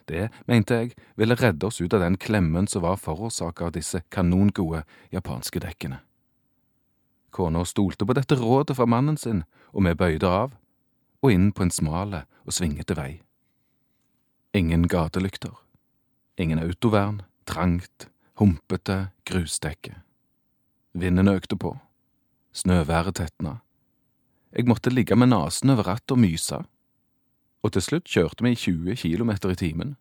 Det, 0.05 0.29
mente 0.47 0.77
jeg, 0.77 0.93
ville 1.17 1.37
redde 1.39 1.67
oss 1.67 1.81
ut 1.81 1.95
av 1.97 2.03
den 2.05 2.19
klemmen 2.21 2.67
som 2.69 2.85
var 2.85 3.01
forårsaka 3.01 3.69
av 3.69 3.77
disse 3.77 4.03
kanongode 4.13 4.83
japanske 5.15 5.63
dekkene. 5.65 6.01
Kona 7.35 7.65
stolte 7.67 8.07
på 8.07 8.15
dette 8.15 8.37
rådet 8.39 8.77
fra 8.77 8.87
mannen 8.87 9.17
sin, 9.19 9.43
og 9.73 9.89
vi 9.89 9.95
bøyde 9.99 10.29
av, 10.29 10.53
og 11.25 11.33
inn 11.33 11.51
på 11.57 11.65
en 11.65 11.73
smale 11.73 12.25
og 12.45 12.55
svingete 12.55 12.97
vei. 12.99 13.23
Ingen 14.55 14.85
gatelykter, 14.87 15.57
ingen 16.39 16.61
autovern, 16.63 17.23
trangt, 17.49 18.09
humpete 18.39 19.09
grusdekke. 19.27 19.97
Vinden 20.95 21.33
økte 21.33 21.57
på, 21.59 21.73
snøværet 22.55 23.19
tetna. 23.19 23.59
Jeg 24.55 24.69
måtte 24.71 24.93
ligge 24.93 25.17
med 25.19 25.33
nesen 25.33 25.73
over 25.75 25.89
rattet 25.91 26.15
og 26.15 26.23
myse 26.23 26.61
og 27.65 27.73
til 27.73 27.85
slutt 27.85 28.11
kjørte 28.11 28.45
vi 28.45 28.53
i 28.53 28.61
20 28.61 28.99
kilometer 29.01 29.55
i 29.55 29.59
timen, 29.59 29.97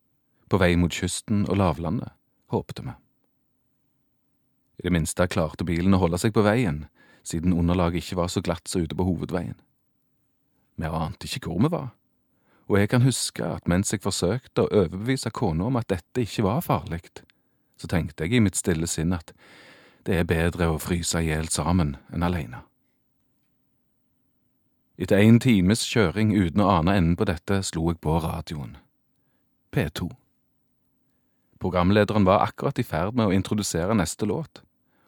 på 0.52 0.60
vei 0.60 0.76
mot 0.78 0.92
kysten 0.92 1.46
og 1.48 1.58
lavlandet, 1.62 2.12
håpte 2.52 2.84
vi. 2.84 2.96
I 4.80 4.86
det 4.88 4.92
minste 4.92 5.30
klarte 5.32 5.66
bilen 5.66 5.96
å 5.96 6.02
holde 6.02 6.20
seg 6.20 6.36
på 6.36 6.44
veien, 6.44 6.84
siden 7.24 7.56
underlaget 7.56 8.04
ikke 8.04 8.20
var 8.20 8.32
så 8.34 8.44
glatt 8.44 8.68
som 8.68 8.84
ute 8.84 8.98
på 9.00 9.08
hovedveien. 9.08 9.56
Vi 10.76 10.90
ante 10.90 11.30
ikke 11.30 11.48
hvor 11.48 11.62
vi 11.64 11.72
var, 11.72 11.94
og 12.68 12.80
jeg 12.80 12.90
kan 12.92 13.06
huske 13.06 13.46
at 13.46 13.70
mens 13.70 13.94
jeg 13.94 14.04
forsøkte 14.04 14.66
å 14.66 14.72
overbevise 14.84 15.32
kona 15.32 15.70
om 15.70 15.80
at 15.80 15.92
dette 15.94 16.26
ikke 16.26 16.46
var 16.48 16.64
farlig, 16.66 17.06
så 17.80 17.88
tenkte 17.88 18.26
jeg 18.26 18.38
i 18.38 18.44
mitt 18.44 18.60
stille 18.60 18.88
sinn 18.90 19.16
at 19.16 19.32
det 20.04 20.20
er 20.20 20.28
bedre 20.28 20.74
å 20.74 20.80
fryse 20.82 21.22
i 21.22 21.30
hjel 21.30 21.48
sammen 21.52 21.96
enn 22.12 22.28
alene. 22.28 22.64
Etter 25.04 25.20
en 25.20 25.36
times 25.44 25.82
kjøring 25.84 26.30
uten 26.32 26.62
å 26.64 26.70
ane 26.78 26.94
enden 26.96 27.16
på 27.20 27.26
dette, 27.28 27.58
slo 27.68 27.90
jeg 27.90 27.98
på 28.00 28.14
radioen. 28.24 28.78
P2. 29.76 30.06
Programlederen 31.60 32.24
var 32.24 32.46
akkurat 32.46 32.80
i 32.80 32.86
ferd 32.88 33.18
med 33.20 33.28
å 33.28 33.34
introdusere 33.36 33.98
neste 34.00 34.30
låt, 34.30 34.62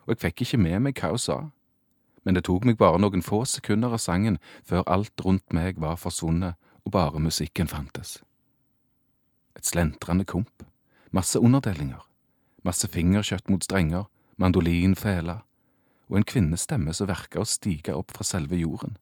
og 0.03 0.12
jeg 0.12 0.19
fikk 0.19 0.43
ikke 0.43 0.60
med 0.60 0.84
meg 0.84 0.99
hva 0.99 1.13
hun 1.13 1.21
sa, 1.23 1.38
men 2.27 2.36
det 2.36 2.43
tok 2.49 2.67
meg 2.67 2.75
bare 2.81 2.99
noen 2.99 3.23
få 3.23 3.45
sekunder 3.47 3.95
av 3.95 4.03
sangen 4.03 4.36
før 4.67 4.84
alt 4.97 5.23
rundt 5.23 5.55
meg 5.55 5.79
var 5.79 5.95
forsvunnet 6.01 6.60
og 6.84 6.91
bare 6.91 7.23
musikken 7.23 7.71
fantes. 7.71 8.17
Et 9.55 9.63
slentrende 9.63 10.27
komp, 10.27 10.67
masse 11.15 11.39
underdelinger, 11.39 12.03
masse 12.67 12.91
fingerkjøtt 12.91 13.47
mot 13.47 13.63
strenger, 13.63 14.10
mandolinfele 14.36 15.39
og 16.12 16.19
en 16.19 16.27
kvinnestemme 16.27 16.91
som 16.91 17.08
verka 17.08 17.39
å 17.39 17.47
stige 17.47 17.95
opp 17.95 18.12
fra 18.12 18.27
selve 18.27 18.60
jorden. 18.60 18.99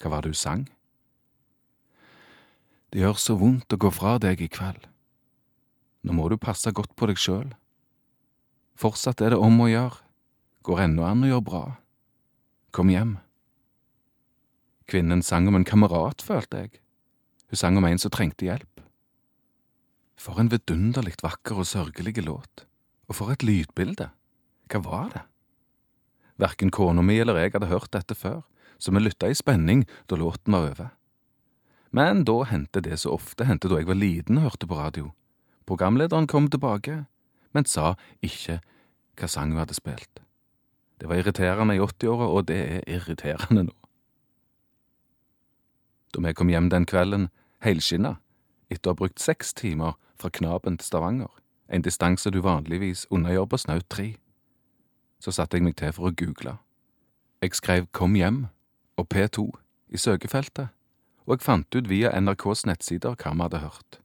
Hva 0.00 0.12
var 0.12 0.24
det 0.24 0.34
hun 0.34 0.40
sang? 0.40 0.64
Det 2.92 3.02
gjør 3.02 3.18
så 3.20 3.36
vondt 3.40 3.72
å 3.74 3.80
gå 3.80 3.90
fra 3.92 4.16
deg 4.22 4.40
i 4.44 4.50
kveld. 4.52 4.86
Nå 6.06 6.14
må 6.14 6.28
du 6.30 6.36
passe 6.38 6.70
godt 6.70 6.94
på 6.96 7.08
deg 7.10 7.18
sjøl. 7.20 7.50
Fortsatt 8.78 9.22
er 9.24 9.34
det 9.34 9.40
om 9.42 9.58
å 9.60 9.70
gjøre, 9.70 9.98
går 10.66 10.82
ennå 10.84 11.06
an 11.08 11.24
å 11.24 11.30
gjøre 11.30 11.46
bra. 11.48 11.64
Kom 12.76 12.92
hjem. 12.92 13.16
Kvinnen 14.86 15.22
sang 15.26 15.48
om 15.50 15.58
en 15.58 15.66
kamerat, 15.66 16.22
følte 16.22 16.62
jeg. 16.62 16.80
Hun 17.50 17.58
sang 17.58 17.78
om 17.78 17.86
en 17.88 17.98
som 17.98 18.12
trengte 18.14 18.46
hjelp. 18.46 18.82
For 20.20 20.38
en 20.40 20.50
vidunderlig 20.52 21.16
vakker 21.22 21.58
og 21.62 21.68
sørgelig 21.68 22.22
låt, 22.24 22.66
og 23.10 23.18
for 23.18 23.32
et 23.34 23.44
lydbilde. 23.46 24.10
Hva 24.70 24.82
var 24.84 25.10
det? 25.14 25.24
Verken 26.40 26.72
kona 26.74 27.02
mi 27.02 27.16
eller 27.20 27.38
jeg 27.40 27.54
hadde 27.56 27.70
hørt 27.70 27.92
dette 27.96 28.14
før, 28.18 28.42
så 28.78 28.92
vi 28.92 29.02
lytta 29.02 29.30
i 29.30 29.34
spenning 29.34 29.84
da 30.06 30.16
låten 30.16 30.52
var 30.52 30.70
over. 30.70 30.88
Men 31.90 32.24
da 32.24 32.42
hendte 32.44 32.82
det 32.84 32.98
så 33.00 33.14
ofte 33.16 33.46
hendte 33.48 33.70
da 33.72 33.78
jeg 33.80 33.88
var 33.88 33.98
liten 33.98 34.38
og 34.38 34.50
hørte 34.50 34.68
på 34.68 34.78
radio. 34.78 35.12
Programlederen 35.66 36.26
kom 36.26 36.50
tilbake, 36.50 37.06
men 37.52 37.64
sa 37.64 37.94
ikke 38.22 38.60
hva 39.16 39.28
sang 39.30 39.54
hun 39.54 39.62
hadde 39.62 39.78
spilt. 39.78 40.20
Det 41.00 41.08
var 41.08 41.20
irriterende 41.20 41.76
i 41.76 41.80
80-åra, 41.80 42.28
og 42.28 42.46
det 42.48 42.58
er 42.60 42.84
irriterende 42.88 43.66
nå. 43.68 43.74
Da 46.14 46.22
vi 46.24 46.32
kom 46.32 46.48
hjem 46.48 46.70
den 46.72 46.86
kvelden, 46.88 47.28
helskinna, 47.64 48.16
etter 48.72 48.90
å 48.90 48.94
ha 48.94 49.00
brukt 49.00 49.20
seks 49.20 49.52
timer 49.56 49.96
fra 50.16 50.30
Knaben 50.32 50.78
til 50.80 50.88
Stavanger, 50.88 51.32
en 51.68 51.84
distanse 51.84 52.30
du 52.30 52.40
vanligvis 52.40 53.06
unnagjør 53.10 53.48
på 53.50 53.60
snaut 53.60 53.88
tre, 53.92 54.14
så 55.20 55.32
satte 55.34 55.58
jeg 55.58 55.66
meg 55.66 55.76
til 55.76 55.92
for 55.92 56.08
å 56.08 56.14
google. 56.14 56.56
Jeg 57.42 57.56
skrev 57.58 57.88
Kom 57.92 58.16
hjem 58.16 58.46
og 58.96 59.08
P2 59.12 59.46
i 59.92 60.00
søkefeltet, 60.00 60.72
og 61.26 61.36
jeg 61.36 61.44
fant 61.44 61.76
ut 61.76 61.88
via 61.90 62.12
NRKs 62.20 62.66
nettsider 62.68 63.16
hva 63.18 63.32
vi 63.34 63.44
hadde 63.44 63.62
hørt. 63.64 64.00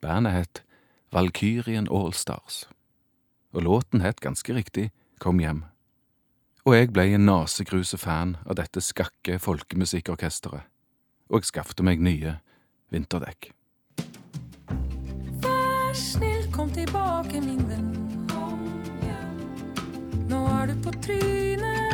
Bandet 0.00 0.34
het 0.34 0.62
Valkyrien 1.14 1.88
Allstars, 1.90 2.64
og 3.52 3.62
låten 3.62 4.04
het 4.04 4.20
ganske 4.20 4.54
riktig 4.54 4.90
Kom 5.22 5.38
hjem. 5.38 5.62
Og 6.66 6.74
jeg 6.74 6.90
ble 6.92 7.04
en 7.14 7.26
nasegruse 7.28 7.96
fan 8.00 8.34
av 8.44 8.56
dette 8.58 8.82
skakke 8.82 9.38
folkemusikkorkesteret, 9.40 10.66
og 11.30 11.38
jeg 11.38 11.50
skaffet 11.52 11.84
meg 11.86 12.02
nye 12.02 12.38
vinterdekk. 12.92 13.52
Vær 15.44 15.94
snill, 15.96 16.48
kom 16.52 16.72
tilbake, 16.74 17.40
min 17.44 17.62
venn. 17.70 17.90
Nå 20.28 20.44
er 20.58 20.72
du 20.72 20.78
på 20.82 20.96
trynet. 21.04 21.93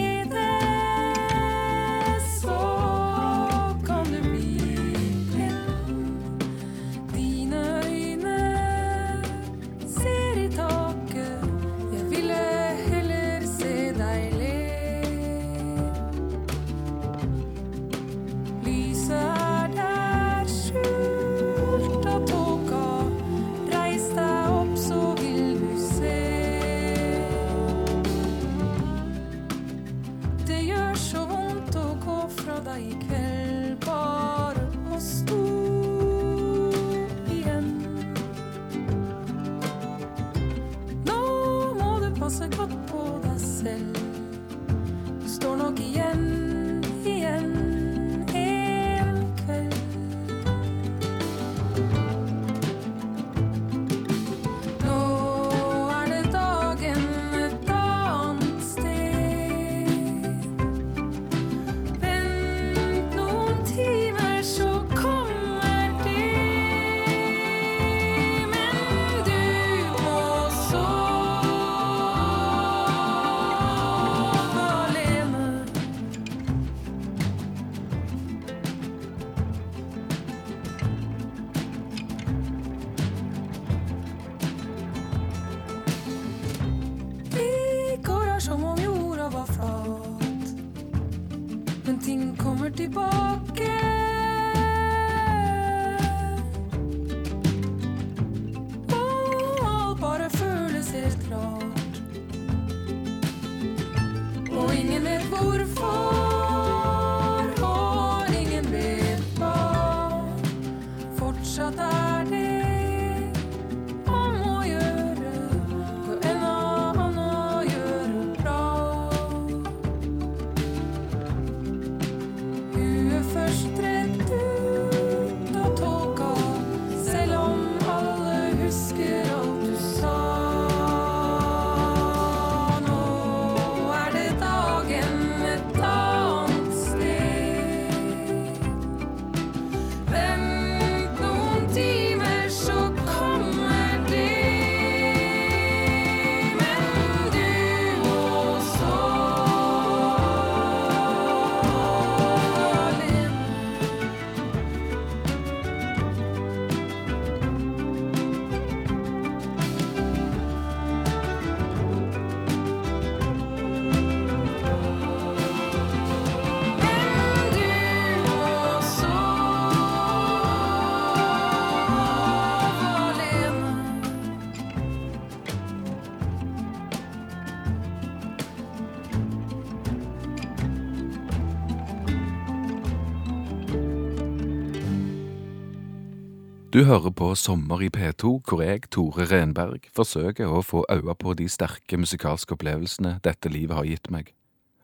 Du 186.81 186.85
hører 186.85 187.11
på 187.13 187.27
Sommer 187.37 187.83
i 187.85 187.91
P2, 187.93 188.29
hvor 188.41 188.61
jeg, 188.63 188.87
Tore 188.89 189.27
Renberg, 189.29 189.83
forsøker 189.93 190.49
å 190.49 190.63
få 190.65 190.79
øye 190.89 191.13
på 191.13 191.35
de 191.37 191.45
sterke 191.45 191.97
musikalske 192.01 192.55
opplevelsene 192.55 193.19
dette 193.21 193.49
livet 193.53 193.77
har 193.77 193.85
gitt 193.85 194.07
meg. 194.09 194.31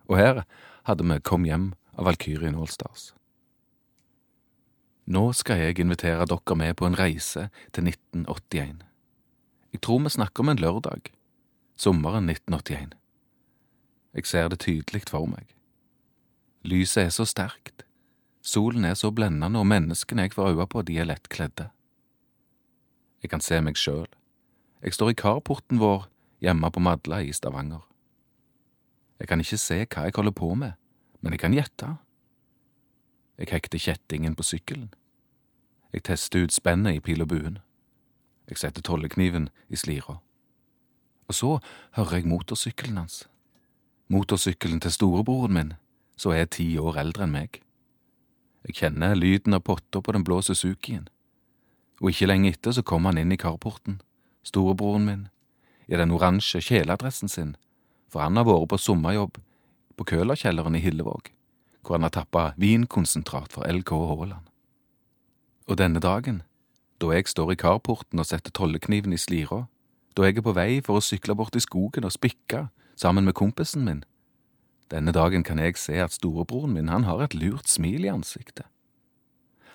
Og 0.05 0.19
her 0.19 0.43
hadde 0.86 1.07
vi 1.10 1.15
Kom 1.25 1.47
hjem 1.49 1.71
av 1.97 2.05
Valkyrien 2.05 2.53
Allstars. 2.53 3.15
Nå 5.10 5.23
skal 5.33 5.63
jeg 5.63 5.79
invitere 5.81 6.27
dere 6.29 6.57
med 6.62 6.77
på 6.77 6.86
en 6.86 6.97
reise 6.99 7.47
til 7.73 7.89
1981. 7.89 8.83
Jeg 9.73 9.81
tror 9.81 10.03
vi 10.05 10.12
snakker 10.13 10.45
om 10.45 10.51
en 10.53 10.62
lørdag, 10.62 11.10
sommeren 11.81 12.29
1981. 12.29 12.93
Jeg 14.13 14.29
ser 14.29 14.51
det 14.53 14.60
tydelig 14.67 15.01
for 15.10 15.25
meg. 15.25 15.49
Lyset 16.62 17.07
er 17.07 17.10
så 17.17 17.25
sterkt, 17.25 17.88
solen 18.45 18.86
er 18.86 18.93
så 18.93 19.10
blendende, 19.10 19.57
og 19.57 19.65
menneskene 19.65 20.27
jeg 20.27 20.38
får 20.38 20.53
øye 20.53 20.69
på, 20.69 20.86
de 20.86 20.99
er 21.01 21.10
lettkledde. 21.10 21.71
Jeg 23.21 23.30
kan 23.30 23.41
se 23.41 23.62
meg 23.62 23.77
sjøl. 23.77 24.08
Jeg 24.84 24.93
står 24.93 25.12
i 25.12 25.17
carporten 25.17 25.80
vår 25.82 26.06
hjemme 26.41 26.69
på 26.71 26.80
Madla 26.80 27.21
i 27.25 27.34
Stavanger. 27.34 27.82
Jeg 29.19 29.27
kan 29.27 29.41
ikke 29.41 29.58
se 29.58 29.80
hva 29.86 30.06
jeg 30.06 30.13
holder 30.15 30.36
på 30.38 30.53
med, 30.53 30.77
men 31.21 31.34
jeg 31.34 31.41
kan 31.41 31.56
gjette. 31.56 31.95
Jeg 33.38 33.49
hekter 33.51 33.82
kjettingen 33.82 34.36
på 34.38 34.45
sykkelen. 34.45 34.91
Jeg 35.93 36.03
tester 36.03 36.45
ut 36.45 36.53
spennet 36.53 36.99
i 36.99 37.01
pil 37.01 37.21
og 37.25 37.32
buen. 37.34 37.58
Jeg 38.49 38.62
setter 38.62 38.86
tollekniven 38.86 39.49
i 39.69 39.75
slira. 39.75 40.19
Og 41.27 41.36
så 41.36 41.58
hører 41.97 42.21
jeg 42.21 42.30
motorsykkelen 42.30 42.97
hans. 42.97 43.25
Motorsykkelen 44.08 44.80
til 44.80 44.91
storebroren 44.91 45.53
min, 45.53 45.73
som 46.15 46.32
er 46.32 46.45
ti 46.45 46.77
år 46.77 47.01
eldre 47.01 47.25
enn 47.25 47.34
meg. 47.34 47.62
Jeg 48.67 48.77
kjenner 48.80 49.17
lyden 49.17 49.58
av 49.58 49.65
potta 49.67 50.01
på 50.01 50.13
den 50.15 50.23
blå 50.27 50.39
Suzukien. 50.41 51.10
Og 52.01 52.12
ikke 52.12 52.29
lenge 52.29 52.53
etter 52.53 52.75
så 52.75 52.83
kom 52.86 53.07
han 53.10 53.17
inn 53.17 53.33
i 53.33 53.39
carporten, 53.41 54.01
storebroren 54.45 55.05
min, 55.07 55.23
i 55.88 55.97
den 55.97 56.12
oransje 56.13 56.62
kjeledressen 56.62 57.31
sin, 57.31 57.55
for 58.12 58.21
han 58.23 58.38
har 58.38 58.47
vært 58.47 58.69
på 58.71 58.79
sommerjobb 58.81 59.39
på 59.97 60.07
Kølerkjelleren 60.12 60.77
i 60.77 60.83
Hillevåg, 60.83 61.31
hvor 61.81 61.97
han 61.97 62.05
har 62.05 62.13
tappa 62.13 62.51
vinkonsentrat 62.60 63.53
for 63.55 63.65
LK 63.65 63.95
Haaland. 64.12 64.45
Og 65.67 65.79
denne 65.79 65.99
dagen, 65.99 66.43
da 67.01 67.12
jeg 67.15 67.27
står 67.27 67.53
i 67.53 67.60
carporten 67.60 68.21
og 68.21 68.29
setter 68.29 68.53
tollekniven 68.53 69.13
i 69.13 69.19
slira, 69.21 69.65
da 70.15 70.25
jeg 70.25 70.38
er 70.38 70.45
på 70.45 70.55
vei 70.57 70.69
for 70.86 70.99
å 70.99 71.03
sykle 71.03 71.36
bort 71.38 71.57
i 71.57 71.63
skogen 71.63 72.07
og 72.07 72.13
spikke 72.15 72.67
sammen 72.97 73.25
med 73.25 73.38
kompisen 73.38 73.86
min, 73.86 74.05
denne 74.91 75.12
dagen 75.12 75.43
kan 75.43 75.60
jeg 75.60 75.75
se 75.77 75.97
at 75.99 76.15
storebroren 76.15 76.73
min, 76.73 76.88
han 76.88 77.03
har 77.03 77.19
et 77.25 77.36
lurt 77.36 77.67
smil 77.67 78.05
i 78.05 78.12
ansiktet. 78.12 78.65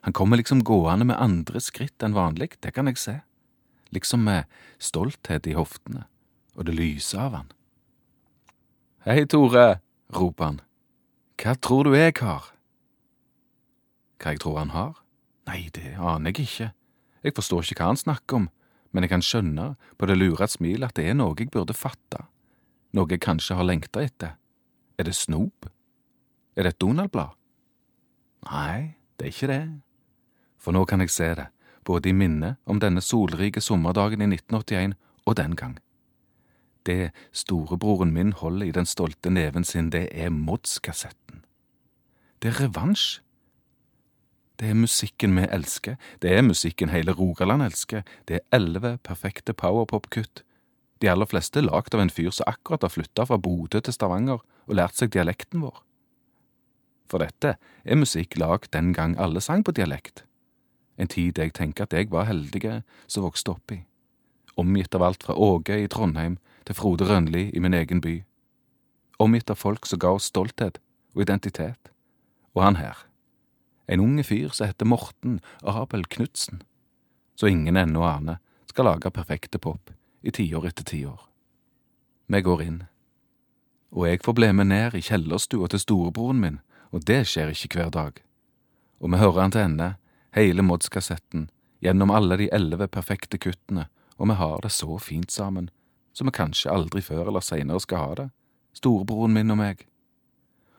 Han 0.03 0.13
kommer 0.13 0.37
liksom 0.37 0.65
gående 0.67 1.07
med 1.07 1.21
andre 1.23 1.61
skritt 1.63 2.03
enn 2.03 2.17
vanlig, 2.17 2.57
det 2.61 2.73
kan 2.75 2.91
jeg 2.91 2.99
se, 2.99 3.15
liksom 3.95 4.25
med 4.27 4.51
stolthet 4.83 5.47
i 5.47 5.55
hoftene, 5.55 6.09
og 6.59 6.67
det 6.67 6.75
lyser 6.75 7.23
av 7.29 7.37
han. 7.39 7.53
Hei, 9.07 9.23
Tore, 9.31 9.79
roper 10.15 10.49
han. 10.49 10.59
Hva 11.39 11.55
tror 11.59 11.87
du 11.87 11.95
jeg 11.95 12.17
har? 12.19 12.51
Hva 14.19 14.35
jeg 14.35 14.43
tror 14.43 14.59
han 14.59 14.75
har? 14.75 14.99
Nei, 15.51 15.69
det 15.75 15.95
aner 15.99 16.31
jeg 16.31 16.47
ikke. 16.47 16.69
Jeg 17.23 17.37
forstår 17.39 17.63
ikke 17.67 17.83
hva 17.83 17.93
han 17.93 18.03
snakker 18.03 18.41
om, 18.41 18.49
men 18.91 19.07
jeg 19.07 19.13
kan 19.15 19.25
skjønne 19.25 19.69
på 19.99 20.11
det 20.11 20.19
lure 20.19 20.47
smilet 20.51 20.91
at 20.91 20.99
det 20.99 21.07
er 21.11 21.17
noe 21.19 21.39
jeg 21.39 21.51
burde 21.55 21.75
fatte, 21.79 22.25
noe 22.95 23.11
jeg 23.11 23.23
kanskje 23.23 23.57
har 23.59 23.67
lengta 23.67 24.03
etter. 24.03 24.35
Er 24.99 25.07
det 25.07 25.15
snop? 25.17 25.71
Er 26.59 26.67
det 26.67 26.75
et 26.75 26.83
Donald-blad? 26.83 27.39
Nei, 28.51 28.99
det 29.17 29.29
er 29.29 29.35
ikke 29.35 29.51
det. 29.51 29.63
For 30.63 30.75
nå 30.75 30.85
kan 30.87 31.03
jeg 31.03 31.11
se 31.11 31.33
det, 31.35 31.49
både 31.85 32.13
i 32.13 32.15
minnet 32.15 32.61
om 32.71 32.79
denne 32.83 33.03
solrike 33.03 33.61
sommerdagen 33.61 34.23
i 34.23 34.31
1981 34.31 34.95
og 35.27 35.37
den 35.37 35.57
gang. 35.59 35.75
Det 36.87 37.11
storebroren 37.33 38.13
min 38.15 38.33
holder 38.33 38.67
i 38.67 38.75
den 38.75 38.87
stolte 38.87 39.31
neven 39.31 39.65
sin, 39.65 39.91
det 39.91 40.09
er 40.13 40.31
Mods-kassetten. 40.31 41.43
Det 42.43 42.51
er 42.51 42.61
revansj. 42.65 43.21
Det 44.59 44.71
er 44.71 44.79
musikken 44.79 45.35
vi 45.35 45.47
elsker, 45.51 45.97
det 46.23 46.31
er 46.37 46.43
musikken 46.47 46.91
hele 46.91 47.15
Rogaland 47.19 47.63
elsker, 47.63 48.03
det 48.29 48.39
er 48.39 48.59
elleve 48.59 48.99
perfekte 49.03 49.55
powerpop-kutt, 49.55 50.45
de 51.03 51.11
aller 51.11 51.27
fleste 51.27 51.63
lagd 51.65 51.97
av 51.97 52.05
en 52.05 52.13
fyr 52.15 52.31
som 52.31 52.47
akkurat 52.47 52.85
har 52.87 52.93
flytta 52.95 53.27
fra 53.27 53.39
Bodø 53.43 53.81
til 53.83 53.95
Stavanger 53.95 54.39
og 54.39 54.77
lært 54.79 54.95
seg 54.95 55.11
dialekten 55.11 55.65
vår. 55.65 55.81
For 57.11 57.23
dette 57.23 57.57
er 57.59 57.99
musikk 57.99 58.39
lagd 58.39 58.71
den 58.77 58.93
gang 58.95 59.17
alle 59.19 59.43
sang 59.43 59.65
på 59.67 59.75
dialekt, 59.75 60.23
en 60.99 61.09
tid 61.09 61.39
jeg 61.39 61.55
tenker 61.57 61.85
at 61.85 61.93
jeg 61.97 62.11
var 62.11 62.29
heldige 62.29 62.83
som 63.07 63.25
vokste 63.25 63.55
opp 63.55 63.73
i, 63.73 63.83
omgitt 64.57 64.95
av 64.95 65.03
alt 65.07 65.25
fra 65.25 65.35
Åge 65.35 65.79
i 65.83 65.89
Trondheim 65.89 66.39
til 66.67 66.77
Frode 66.77 67.09
Rønli 67.09 67.49
i 67.51 67.63
min 67.63 67.75
egen 67.75 68.01
by. 68.01 68.21
Omgitt 69.23 69.51
av 69.51 69.61
folk 69.61 69.87
som 69.87 70.01
ga 70.03 70.13
oss 70.17 70.29
stolthet 70.31 70.79
og 71.15 71.25
identitet. 71.25 71.91
Og 72.55 72.63
han 72.63 72.77
her. 72.77 73.07
En 73.89 74.01
unge 74.01 74.25
fyr 74.25 74.53
som 74.53 74.69
heter 74.69 74.89
Morten 74.89 75.41
Abel 75.63 76.05
Knutsen. 76.05 76.63
Så 77.35 77.47
ingen 77.47 77.77
ennå 77.77 78.05
aner 78.05 78.41
skal 78.69 78.85
lage 78.85 79.11
perfekte 79.11 79.59
pop 79.59 79.91
i 80.23 80.31
tiår 80.31 80.69
etter 80.69 80.85
tiår. 80.87 81.21
Vi 82.27 82.41
går 82.41 82.63
inn. 82.63 82.83
Og 83.93 84.07
jeg 84.09 84.23
får 84.25 84.37
bli 84.37 84.53
med 84.53 84.71
ned 84.71 84.95
i 84.97 85.03
kjellerstua 85.05 85.69
til 85.69 85.83
storebroren 85.83 86.41
min, 86.41 86.61
og 86.93 87.05
det 87.09 87.25
skjer 87.29 87.53
ikke 87.53 87.81
hver 87.81 87.91
dag. 87.93 88.23
Og 89.01 89.13
vi 89.13 89.21
hører 89.21 89.41
han 89.41 89.53
til 89.53 89.67
ende, 89.67 89.89
hele 90.37 90.65
Mods-kassetten, 90.65 91.49
gjennom 91.83 92.11
alle 92.11 92.39
de 92.41 92.49
elleve 92.55 92.89
perfekte 92.89 93.39
kuttene, 93.39 93.89
og 94.17 94.29
vi 94.31 94.37
har 94.39 94.61
det 94.63 94.73
så 94.73 94.99
fint 95.03 95.33
sammen, 95.33 95.71
som 96.13 96.29
vi 96.29 96.37
kanskje 96.37 96.73
aldri 96.73 97.03
før 97.03 97.29
eller 97.29 97.45
seinere 97.45 97.81
skal 97.83 98.03
ha 98.03 98.15
det, 98.21 98.29
storebroren 98.77 99.35
min 99.35 99.53
og 99.53 99.61
meg. 99.61 99.87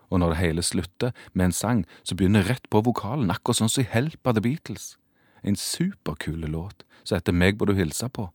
Og 0.09 0.21
når 0.21 0.33
det 0.33 0.41
hele 0.41 0.63
slutter 0.65 1.13
med 1.33 1.49
en 1.49 1.55
sang 1.57 1.85
som 2.03 2.17
begynner 2.17 2.45
rett 2.47 2.65
på 2.69 2.83
vokalen, 2.85 3.31
akkurat 3.33 3.63
sånn 3.63 3.71
som 3.73 3.83
i 3.83 3.89
Help 3.89 4.27
av 4.27 4.37
The 4.37 4.45
Beatles, 4.45 4.95
en 5.43 5.57
superkule 5.59 6.47
låt 6.47 6.85
som 7.03 7.17
heter 7.17 7.35
Meg 7.35 7.59
må 7.59 7.67
du 7.67 7.73
hilse 7.75 8.07
på, 8.09 8.29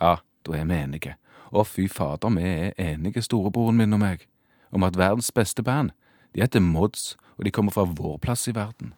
ja, 0.00 0.18
da 0.42 0.56
er 0.56 0.66
vi 0.66 0.78
enige. 0.80 1.16
Å, 1.52 1.64
fy 1.68 1.86
fader, 1.92 2.32
vi 2.32 2.48
er 2.48 2.72
enige, 2.80 3.22
storebroren 3.22 3.76
min 3.78 3.92
og 3.92 4.00
meg, 4.02 4.26
om 4.72 4.84
at 4.88 4.96
verdens 4.96 5.30
beste 5.36 5.62
band, 5.62 5.92
de 6.32 6.40
heter 6.40 6.64
Mods, 6.64 7.12
og 7.36 7.44
de 7.44 7.52
kommer 7.52 7.76
fra 7.76 7.84
vår 7.84 8.16
plass 8.24 8.48
i 8.48 8.56
verden. 8.56 8.94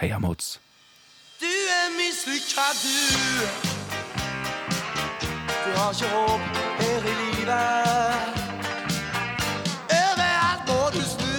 Heia 0.00 0.18
Mods. 0.18 0.56
Du 2.34 2.38
mislykka, 2.38 2.62
du. 2.82 3.46
Du 5.64 5.78
har 5.78 5.90
ikke 5.92 6.08
håp 6.14 6.40
her 6.78 6.98
i 6.98 7.14
livet. 7.22 7.70
Overalt 9.90 10.62
må 10.68 10.80
du 10.94 11.02
snu. 11.14 11.34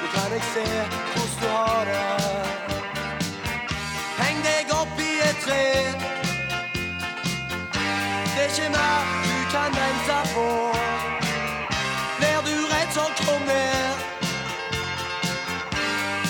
Nå 0.00 0.06
kan 0.14 0.32
jeg 0.32 0.42
se 0.54 0.64
hvordan 1.12 1.36
du 1.40 1.48
har 1.48 1.84
det. 1.90 2.06
Heng 4.18 4.40
deg 4.48 4.72
opp 4.80 4.96
i 4.98 5.12
et 5.28 5.38
tre. 5.44 5.64
Det 8.32 8.42
er 8.42 8.48
ikke 8.48 8.68
mer 8.76 9.00
du 9.24 9.36
kan 9.52 9.70
vente 9.80 10.18
på. 10.34 10.48
Blir 12.18 12.38
du 12.48 12.54
redd, 12.72 12.92
så 12.96 13.04
ned. 13.46 13.92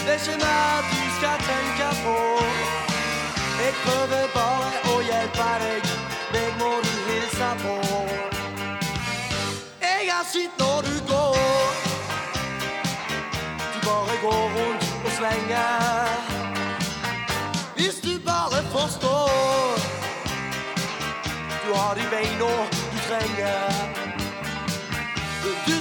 Det 0.04 0.14
er 0.14 0.18
ikke 0.18 0.38
mer 0.44 0.82
du 0.90 0.97
skal 1.18 1.38
tenke 1.52 1.88
på. 2.04 2.18
Jeg 3.62 3.72
prøver 3.84 4.26
bare 4.34 4.76
å 4.92 4.98
hjelpe 5.02 5.48
deg. 5.62 5.88
Meg 6.34 6.50
må 6.60 6.70
du 6.84 6.92
hilse 7.08 7.48
på. 7.62 7.74
Jeg 9.82 10.02
har 10.12 10.26
sett 10.32 10.62
når 10.62 10.86
du 10.86 10.94
går. 11.10 11.72
Du 13.72 13.78
bare 13.88 14.14
går 14.22 14.44
rundt 14.58 14.86
og 15.06 15.12
slenger. 15.18 16.06
Hvis 17.74 17.98
du 18.06 18.14
bare 18.30 18.62
forstår. 18.76 19.74
Du 21.64 21.74
har 21.74 21.98
de 21.98 22.06
beina 22.14 22.52
du 22.92 22.98
trenger. 23.08 23.62
Du 25.66 25.74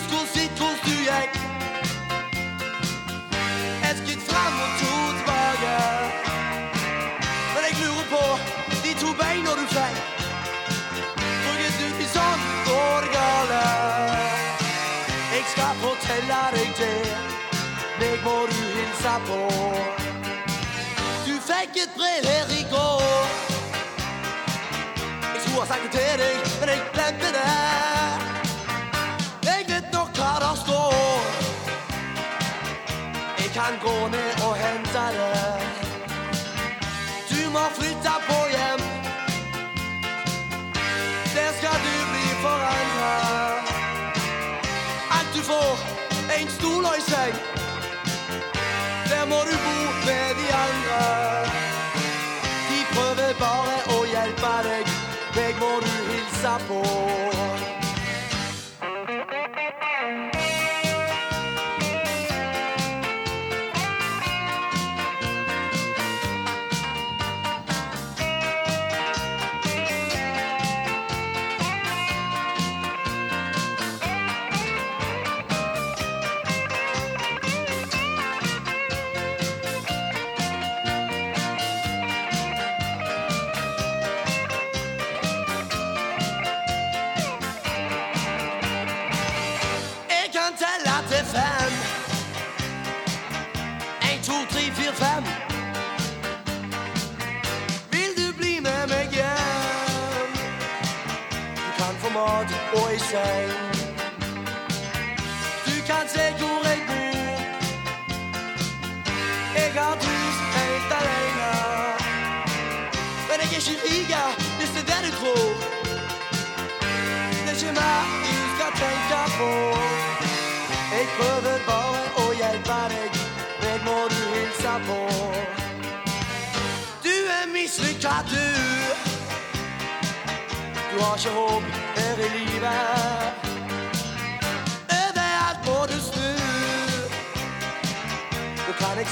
fikk. 9.78 10.26
For 11.44 11.54
du 11.58 11.86
ikke 11.88 12.10
sånn, 12.12 12.46
går 12.68 13.06
det 13.06 13.12
gale. 13.16 13.64
Jeg 15.34 15.44
skal 15.54 15.74
fortelle 15.86 16.44
deg 16.58 16.70
det. 16.82 17.28
Meg 18.00 18.20
må 18.26 18.38
du 18.52 18.60
hilse 18.78 19.14
på. 19.28 19.42
Du 21.26 21.34
fikk 21.50 21.78
et 21.84 21.94
brev 21.98 22.26
her 22.32 22.52
i 22.58 22.64
går. 22.72 23.28
Jeg 25.34 25.42
skulle 25.42 25.62
ha 25.62 25.68
sagt 25.72 25.84
det 25.84 25.92
til 25.92 26.20
deg, 26.22 26.38
men 26.60 26.70
jeg 26.74 26.82
glemte 26.94 27.30
det. 27.38 27.48
Jeg 29.50 29.66
vet 29.70 29.88
nok 29.94 30.10
hva 30.18 30.34
der 30.44 30.56
står. 30.64 31.22
Jeg 33.40 33.50
kan 33.54 33.74
gå 33.86 33.98
ned 34.14 34.32
og 34.48 34.56
hente 34.64 35.04
det. 35.18 35.78
Du 37.30 37.50
må 37.50 37.64
flytte 37.80 38.14
på 38.27 38.27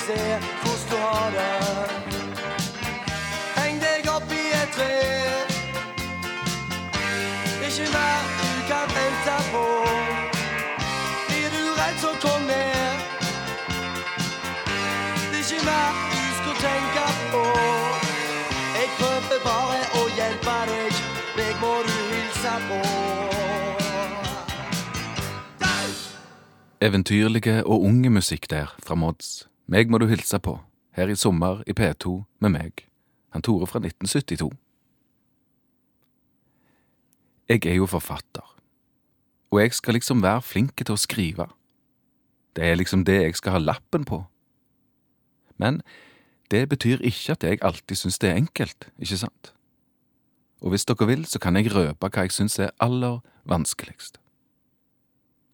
se 0.05 0.17
hvordan 0.61 0.89
du 0.91 0.97
har 1.07 1.29
det. 1.37 1.53
Heng 3.57 3.77
deg 3.85 4.09
opp 4.15 4.29
i 4.41 4.43
et 4.61 4.69
tre. 4.77 4.95
Ikke 7.67 7.85
mer 7.95 8.19
du 8.39 8.49
kan 8.69 8.87
vente 8.97 9.37
på. 9.53 9.65
Blir 11.27 11.47
du 11.55 11.63
redd, 11.79 11.97
så 12.03 12.11
kom 12.25 12.41
ned. 12.51 12.93
Ikke 15.39 15.59
mer 15.69 15.89
du 16.11 16.21
skulle 16.37 16.59
tenke 16.67 17.05
på. 17.33 17.43
Jeg 18.77 18.87
prøver 18.99 19.41
bare 19.49 19.81
å 20.01 20.05
hjelpe 20.19 20.59
deg. 20.73 21.01
Meg 21.39 21.57
må 21.63 21.73
du 21.87 21.95
hilse 22.13 22.55
på. 22.69 22.79
Eventyrlige 26.81 27.63
og 27.65 27.81
unge 27.89 28.09
musikk 28.09 28.49
der 28.49 28.75
fra 28.83 28.95
Mods. 28.95 29.47
Meg 29.67 29.89
må 29.89 29.97
du 29.97 30.05
hilse 30.09 30.39
på, 30.39 30.59
her 30.95 31.09
i 31.09 31.17
sommer 31.17 31.63
i 31.67 31.73
P2 31.73 32.19
med 32.43 32.53
meg, 32.53 32.85
han 33.33 33.43
Tore 33.45 33.67
fra 33.67 33.81
1972. 33.81 34.51
Jeg 37.49 37.65
er 37.65 37.77
jo 37.79 37.89
forfatter, 37.89 38.45
og 39.51 39.61
jeg 39.61 39.73
skal 39.73 39.97
liksom 39.97 40.23
være 40.25 40.41
flink 40.41 40.77
til 40.81 40.93
å 40.95 41.01
skrive. 41.01 41.49
Det 42.55 42.63
er 42.65 42.79
liksom 42.79 43.03
det 43.05 43.19
jeg 43.21 43.35
skal 43.41 43.57
ha 43.57 43.61
lappen 43.61 44.05
på. 44.05 44.23
Men 45.57 45.81
det 46.51 46.67
betyr 46.69 47.01
ikke 47.01 47.35
at 47.35 47.43
jeg 47.43 47.61
alltid 47.61 47.99
syns 47.99 48.21
det 48.21 48.31
er 48.31 48.41
enkelt, 48.41 48.89
ikke 49.01 49.17
sant? 49.25 49.55
og 50.65 50.69
hvis 50.73 50.85
dere 50.89 51.05
vil, 51.05 51.25
så 51.29 51.37
kan 51.39 51.55
jeg 51.59 51.69
røpe 51.75 52.09
hva 52.09 52.23
jeg 52.25 52.33
syns 52.33 52.57
er 52.59 52.71
aller 52.81 53.19
vanskeligst. 53.45 54.17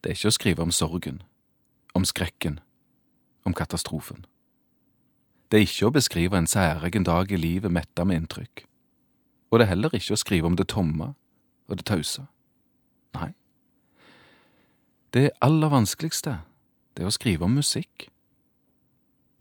Det 0.01 0.11
er 0.11 0.15
ikke 0.15 0.31
å 0.31 0.37
skrive 0.37 0.63
om 0.63 0.71
sorgen, 0.71 1.21
om 1.97 2.05
skrekken, 2.07 2.61
om 3.45 3.53
katastrofen. 3.53 4.25
Det 5.51 5.59
er 5.59 5.67
ikke 5.67 5.89
å 5.89 5.95
beskrive 5.95 6.37
en 6.39 6.47
særegen 6.47 7.03
dag 7.03 7.31
i 7.31 7.39
livet 7.39 7.73
metta 7.73 8.05
med 8.07 8.21
inntrykk. 8.21 8.63
Og 9.51 9.59
det 9.59 9.65
er 9.65 9.73
heller 9.73 9.95
ikke 9.97 10.15
å 10.15 10.21
skrive 10.21 10.47
om 10.47 10.55
det 10.55 10.69
tomme 10.71 11.11
og 11.67 11.77
det 11.77 11.85
tause. 11.89 12.23
Nei. 13.17 13.33
Det 15.11 15.33
aller 15.43 15.73
vanskeligste, 15.73 16.37
det 16.95 17.03
er 17.03 17.11
å 17.11 17.15
skrive 17.15 17.47
om 17.47 17.57
musikk. 17.59 18.07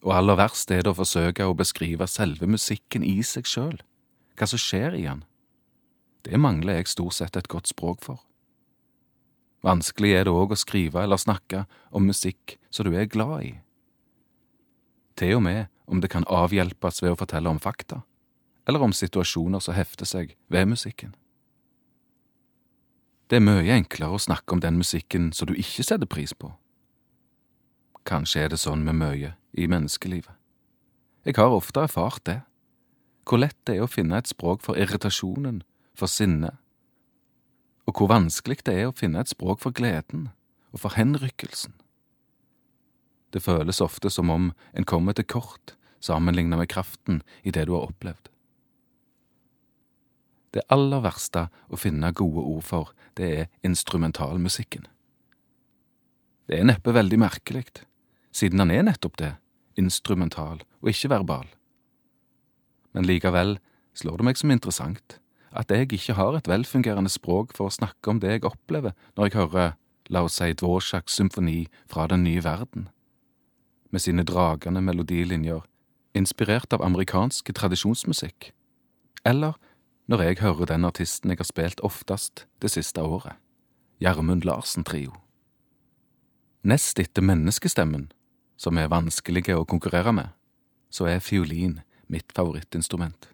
Og 0.03 0.17
aller 0.17 0.39
verst 0.41 0.73
er 0.75 0.83
det 0.83 0.91
å 0.91 0.99
forsøke 0.99 1.47
å 1.47 1.55
beskrive 1.55 2.09
selve 2.11 2.49
musikken 2.51 3.05
i 3.07 3.21
seg 3.23 3.47
sjøl, 3.47 3.79
hva 4.35 4.49
som 4.51 4.59
skjer 4.59 4.97
i 4.99 5.07
den. 5.07 5.23
Det 6.27 6.41
mangler 6.41 6.81
jeg 6.81 6.91
stort 6.91 7.17
sett 7.17 7.39
et 7.39 7.49
godt 7.49 7.71
språk 7.71 8.03
for. 8.05 8.19
Vanskelig 9.63 10.15
er 10.17 10.27
det 10.27 10.33
òg 10.33 10.55
å 10.55 10.59
skrive 10.59 11.05
eller 11.05 11.21
snakke 11.21 11.67
om 11.95 12.09
musikk 12.09 12.57
som 12.73 12.89
du 12.89 12.97
er 12.97 13.11
glad 13.13 13.45
i. 13.45 13.53
Til 15.21 15.37
og 15.37 15.43
med 15.45 15.67
om 15.85 16.01
det 16.01 16.09
kan 16.13 16.25
avhjelpes 16.33 17.03
ved 17.03 17.13
å 17.13 17.19
fortelle 17.21 17.51
om 17.53 17.61
fakta, 17.61 18.01
eller 18.65 18.81
om 18.87 18.95
situasjoner 18.97 19.61
som 19.61 19.77
hefter 19.77 20.09
seg 20.09 20.37
ved 20.49 20.71
musikken. 20.71 21.13
Det 23.29 23.37
er 23.37 23.45
mye 23.45 23.75
enklere 23.77 24.17
å 24.17 24.23
snakke 24.23 24.57
om 24.57 24.63
den 24.65 24.79
musikken 24.81 25.29
som 25.37 25.51
du 25.51 25.53
ikke 25.55 25.85
setter 25.85 26.09
pris 26.09 26.33
på. 26.33 26.55
Kanskje 28.09 28.47
er 28.47 28.55
det 28.55 28.63
sånn 28.63 28.81
med 28.87 28.97
mye 28.97 29.35
i 29.53 29.69
menneskelivet. 29.69 30.33
Jeg 31.29 31.37
har 31.37 31.53
ofte 31.53 31.85
erfart 31.85 32.25
det, 32.25 32.39
hvor 33.29 33.43
lett 33.43 33.59
det 33.69 33.77
er 33.77 33.85
å 33.85 33.93
finne 33.93 34.17
et 34.17 34.31
språk 34.31 34.65
for 34.65 34.81
irritasjonen, 34.81 35.61
for 35.93 36.09
sinnet, 36.09 36.57
og 37.85 38.01
hvor 38.01 38.09
vanskelig 38.09 38.63
det 38.65 38.79
er 38.81 38.89
å 38.89 38.97
finne 38.97 39.21
et 39.21 39.31
språk 39.31 39.61
for 39.61 39.77
gleden 39.77 40.31
og 40.73 40.81
for 40.87 40.97
henrykkelsen. 40.97 41.77
Det 43.31 43.43
føles 43.43 43.81
ofte 43.81 44.11
som 44.11 44.31
om 44.31 44.51
en 44.75 44.89
kommer 44.89 45.15
til 45.15 45.29
kort 45.29 45.75
sammenlignet 46.01 46.59
med 46.59 46.71
kraften 46.73 47.23
i 47.43 47.53
det 47.55 47.67
du 47.69 47.75
har 47.77 47.87
opplevd. 47.91 48.31
Det 50.51 50.67
aller 50.73 51.03
verste 51.05 51.47
å 51.71 51.79
finne 51.79 52.11
gode 52.17 52.43
ord 52.43 52.65
for, 52.67 52.91
det 53.15 53.29
er 53.31 53.51
instrumentalmusikken. 53.67 54.89
Det 56.51 56.59
er 56.59 56.67
neppe 56.67 56.95
veldig 56.95 57.21
merkelig, 57.23 57.69
siden 58.35 58.59
han 58.59 58.73
er 58.75 58.83
nettopp 58.89 59.21
det, 59.21 59.35
instrumental 59.79 60.65
og 60.83 60.91
ikke 60.91 61.13
verbal. 61.13 61.47
Men 62.91 63.07
likevel 63.07 63.61
slår 63.95 64.19
det 64.19 64.27
meg 64.27 64.41
som 64.41 64.51
interessant 64.51 65.21
at 65.55 65.71
jeg 65.71 65.91
ikke 65.95 66.17
har 66.19 66.37
et 66.39 66.49
velfungerende 66.51 67.11
språk 67.11 67.55
for 67.55 67.71
å 67.71 67.75
snakke 67.75 68.11
om 68.11 68.19
det 68.23 68.37
jeg 68.37 68.47
opplever 68.47 68.95
når 69.15 69.29
jeg 69.29 69.39
hører, 69.39 69.77
la 70.11 70.25
oss 70.27 70.41
si, 70.41 70.51
Dvorsaks 70.59 71.15
symfoni 71.19 71.69
fra 71.91 72.09
den 72.11 72.25
nye 72.27 72.43
verden, 72.43 72.89
med 73.91 74.01
sine 74.01 74.25
dragende 74.25 74.81
melodilinjer, 74.81 75.61
inspirert 76.15 76.73
av 76.73 76.83
amerikansk 76.83 77.53
tradisjonsmusikk, 77.55 78.53
eller 79.25 79.59
når 80.11 80.23
jeg 80.23 80.41
hører 80.41 80.67
den 80.67 80.85
artisten 80.85 81.31
jeg 81.31 81.39
har 81.39 81.47
spilt 81.47 81.81
oftest 81.87 82.47
det 82.63 82.71
siste 82.71 83.03
året, 83.03 83.37
Gjermund 84.01 84.43
Larsen 84.49 84.85
Trio. 84.85 85.13
Nest 86.63 86.99
etter 86.99 87.23
menneskestemmen, 87.23 88.11
som 88.57 88.77
er 88.77 88.91
vanskelige 88.91 89.55
å 89.57 89.65
konkurrere 89.65 90.13
med, 90.13 90.33
så 90.91 91.07
er 91.07 91.23
fiolin 91.23 91.79
mitt 92.11 92.33
favorittinstrument. 92.35 93.31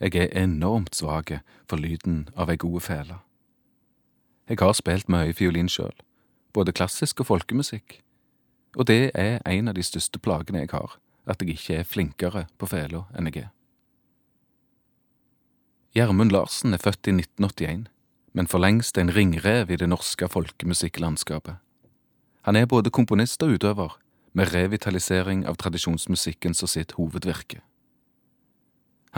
Jeg 0.00 0.14
er 0.16 0.36
enormt 0.42 0.94
svak 0.96 1.32
for 1.68 1.80
lyden 1.80 2.28
av 2.36 2.52
ei 2.52 2.56
god 2.60 2.80
fele. 2.84 3.16
Jeg 4.48 4.60
har 4.60 4.76
spilt 4.76 5.08
mye 5.08 5.32
fiolin 5.36 5.68
sjøl, 5.68 5.96
både 6.52 6.72
klassisk 6.76 7.20
og 7.24 7.30
folkemusikk, 7.30 8.00
og 8.76 8.86
det 8.86 9.10
er 9.14 9.40
en 9.46 9.68
av 9.68 9.74
de 9.74 9.82
største 9.82 10.18
plagene 10.22 10.64
jeg 10.64 10.72
har, 10.72 10.98
at 11.26 11.42
jeg 11.42 11.56
ikke 11.56 11.78
er 11.80 11.88
flinkere 11.88 12.44
på 12.58 12.68
fela 12.70 13.06
enn 13.16 13.30
jeg 13.30 13.46
er. 13.46 13.48
Gjermund 15.94 16.30
Larsen 16.30 16.74
er 16.74 16.82
født 16.82 17.08
i 17.10 17.16
1981, 17.16 17.88
men 18.32 18.46
for 18.46 18.62
lengst 18.62 18.98
en 18.98 19.10
ringrev 19.10 19.70
i 19.70 19.78
det 19.80 19.88
norske 19.90 20.28
folkemusikklandskapet. 20.30 21.58
Han 22.46 22.56
er 22.56 22.70
både 22.70 22.90
komponist 22.94 23.42
og 23.42 23.56
utøver, 23.58 23.98
med 24.32 24.52
revitalisering 24.54 25.42
av 25.50 25.56
tradisjonsmusikken 25.58 26.54
som 26.54 26.70
sitt 26.70 26.94
hovedvirke. 26.94 27.58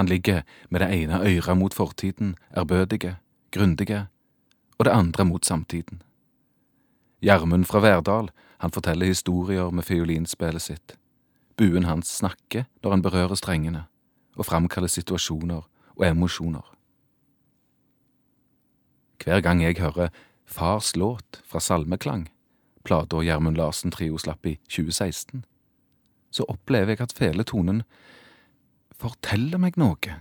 Han 0.01 0.09
ligger 0.09 0.47
med 0.71 0.81
det 0.81 0.89
ene 0.89 1.21
øret 1.21 1.59
mot 1.59 1.75
fortiden, 1.75 2.37
ærbødige, 2.57 3.19
grundige, 3.53 4.07
og 4.79 4.85
det 4.85 4.93
andre 4.97 5.25
mot 5.25 5.45
samtiden. 5.45 6.03
Gjermund 7.23 7.69
fra 7.69 7.81
Verdal, 7.85 8.31
han 8.63 8.71
forteller 8.71 9.11
historier 9.11 9.71
med 9.75 9.83
fiolinspillet 9.83 10.63
sitt. 10.63 10.93
Buen 11.59 11.85
hans 11.85 12.13
snakker 12.21 12.69
når 12.83 12.91
han 12.95 13.03
berører 13.03 13.35
strengene, 13.35 13.89
og 14.39 14.47
framkaller 14.47 14.89
situasjoner 14.89 15.67
og 15.97 16.05
emosjoner. 16.07 16.69
Hver 19.25 19.43
gang 19.43 19.63
jeg 19.63 19.81
hører 19.83 20.15
Fars 20.47 20.95
låt 20.97 21.43
fra 21.45 21.61
Salmeklang, 21.61 22.29
plata 22.85 23.19
Gjermund 23.23 23.59
Larsen 23.59 23.91
Trio 23.91 24.19
slapp 24.19 24.47
i 24.47 24.57
2016, 24.71 25.45
så 26.31 26.47
opplever 26.49 26.95
jeg 26.95 27.03
at 27.03 27.19
feletonen 27.19 27.83
forteller 28.95 29.59
meg 29.59 29.75
noe. 29.77 30.21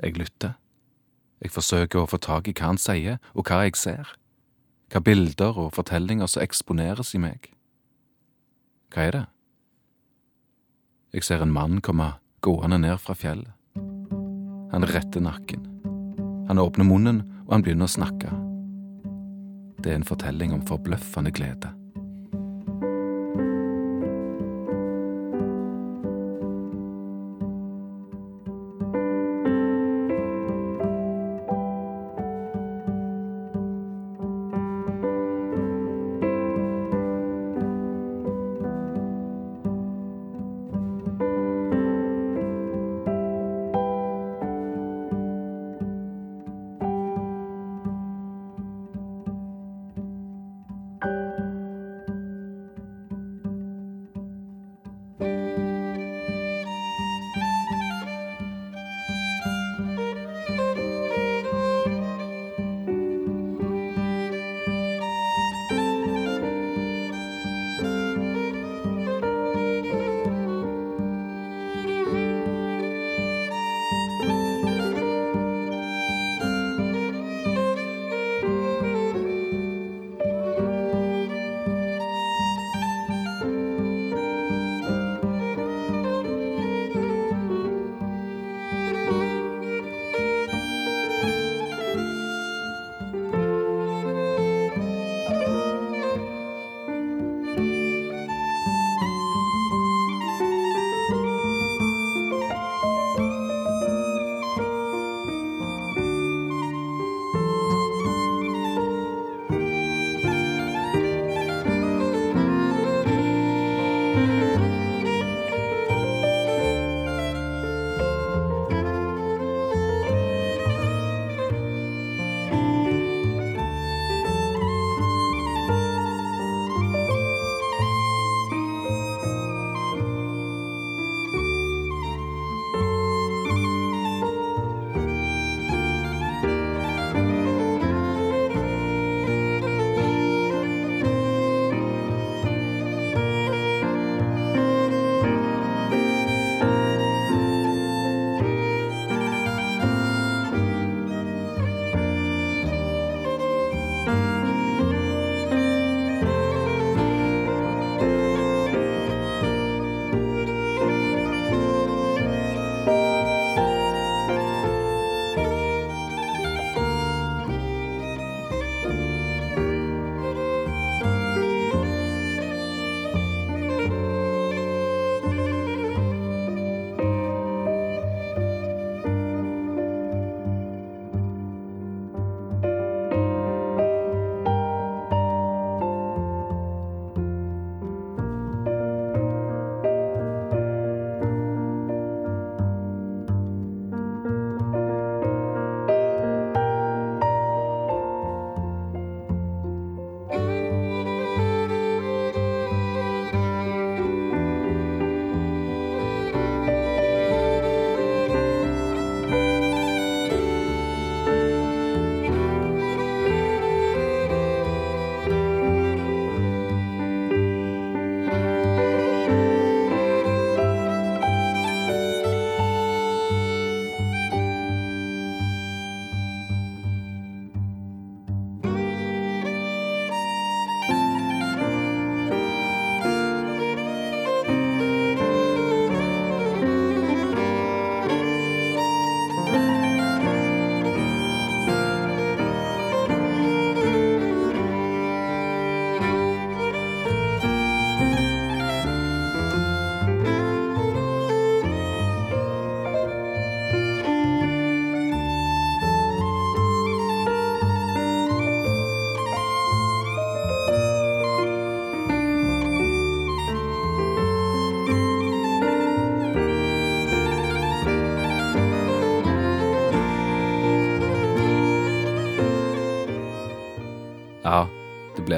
Jeg 0.00 0.16
lytter. 0.16 0.56
Jeg 1.44 1.52
forsøker 1.52 2.00
å 2.00 2.08
få 2.08 2.16
tak 2.16 2.48
i 2.48 2.56
hva 2.56 2.72
han 2.72 2.80
sier, 2.80 3.20
og 3.36 3.44
hva 3.44 3.66
jeg 3.66 3.76
ser. 3.76 4.16
Hva 4.92 5.00
bilder 5.00 5.58
og 5.58 5.72
fortellinger 5.74 6.28
som 6.30 6.44
eksponeres 6.44 7.14
i 7.16 7.20
meg. 7.22 7.50
Hva 8.94 9.06
er 9.08 9.16
det? 9.16 9.24
Jeg 11.14 11.26
ser 11.26 11.44
en 11.44 11.54
mann 11.54 11.80
komme 11.84 12.12
gående 12.44 12.80
ned 12.82 12.98
fra 13.00 13.14
fjellet. 13.14 13.52
Han 14.74 14.86
retter 14.90 15.22
nakken. 15.22 15.62
Han 16.48 16.58
åpner 16.58 16.84
munnen, 16.84 17.22
og 17.46 17.54
han 17.54 17.62
begynner 17.64 17.86
å 17.86 17.94
snakke. 17.94 18.32
Det 19.80 19.92
er 19.92 20.00
en 20.00 20.06
fortelling 20.08 20.52
om 20.56 20.64
forbløffende 20.66 21.32
glede. 21.34 21.70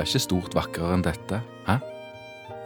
Blir 0.06 0.20
ikke 0.20 0.22
stort 0.22 0.54
vakrere 0.54 0.94
enn 0.94 1.02
dette, 1.02 1.40
hæ? 1.66 1.74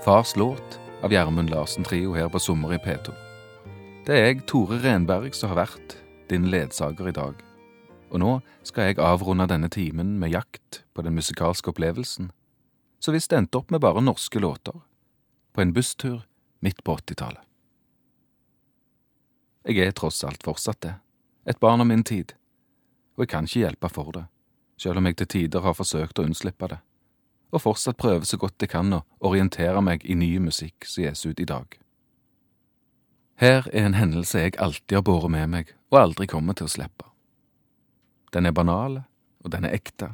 Fars 0.04 0.34
låt 0.36 0.74
av 1.00 1.08
Gjermund 1.08 1.48
Larsen 1.48 1.86
Trio 1.88 2.10
her 2.12 2.26
på 2.28 2.36
Sommer 2.36 2.74
i 2.76 2.78
P2. 2.84 3.14
Det 4.04 4.12
er 4.12 4.26
jeg, 4.26 4.42
Tore 4.44 4.76
Renberg, 4.82 5.32
som 5.32 5.48
har 5.48 5.62
vært 5.62 5.94
din 6.28 6.50
ledsager 6.52 7.08
i 7.08 7.14
dag. 7.16 7.38
Og 8.12 8.20
nå 8.20 8.34
skal 8.68 8.90
jeg 8.90 8.98
avrunde 9.00 9.46
denne 9.48 9.70
timen 9.72 10.18
med 10.20 10.34
jakt 10.34 10.82
på 10.92 11.00
den 11.06 11.16
musikalske 11.16 11.72
opplevelsen. 11.72 12.28
Så 13.00 13.16
hvis 13.16 13.30
det 13.32 13.40
endte 13.40 13.62
opp 13.62 13.72
med 13.72 13.80
bare 13.80 14.04
norske 14.04 14.36
låter, 14.44 14.76
på 15.56 15.64
en 15.64 15.72
busstur 15.72 16.20
midt 16.60 16.84
på 16.84 16.98
80-tallet. 17.00 17.40
Jeg 19.64 19.80
er 19.88 19.96
tross 19.96 20.20
alt 20.28 20.44
fortsatt 20.44 20.82
det, 20.84 20.92
et 21.48 21.64
barn 21.64 21.80
av 21.80 21.88
min 21.88 22.04
tid, 22.04 22.36
og 23.16 23.24
jeg 23.24 23.32
kan 23.32 23.48
ikke 23.48 23.64
hjelpe 23.64 23.94
for 23.96 24.12
det, 24.12 24.28
selv 24.76 25.00
om 25.00 25.08
jeg 25.08 25.22
til 25.22 25.34
tider 25.38 25.64
har 25.64 25.80
forsøkt 25.80 26.20
å 26.20 26.28
unnslippe 26.28 26.68
det, 26.68 26.82
og 27.50 27.62
fortsatt 27.64 27.98
prøver 27.98 28.26
så 28.26 28.38
godt 28.40 28.62
jeg 28.62 28.72
kan 28.72 28.92
å 28.94 29.04
orientere 29.26 29.82
meg 29.82 30.04
i 30.04 30.16
ny 30.18 30.36
musikk 30.42 30.86
som 30.86 31.04
gis 31.04 31.26
ut 31.26 31.40
i 31.40 31.48
dag. 31.48 31.66
Her 33.40 33.66
er 33.72 33.86
en 33.88 33.96
hendelse 33.96 34.42
jeg 34.42 34.58
alltid 34.60 34.98
har 34.98 35.06
båret 35.06 35.32
med 35.32 35.48
meg 35.48 35.74
og 35.90 36.00
aldri 36.02 36.28
kommer 36.30 36.56
til 36.56 36.68
å 36.68 36.72
slippe. 36.72 37.08
Den 38.30 38.46
er 38.46 38.54
banal, 38.54 39.00
og 39.42 39.50
den 39.50 39.64
er 39.66 39.74
ekte, 39.74 40.12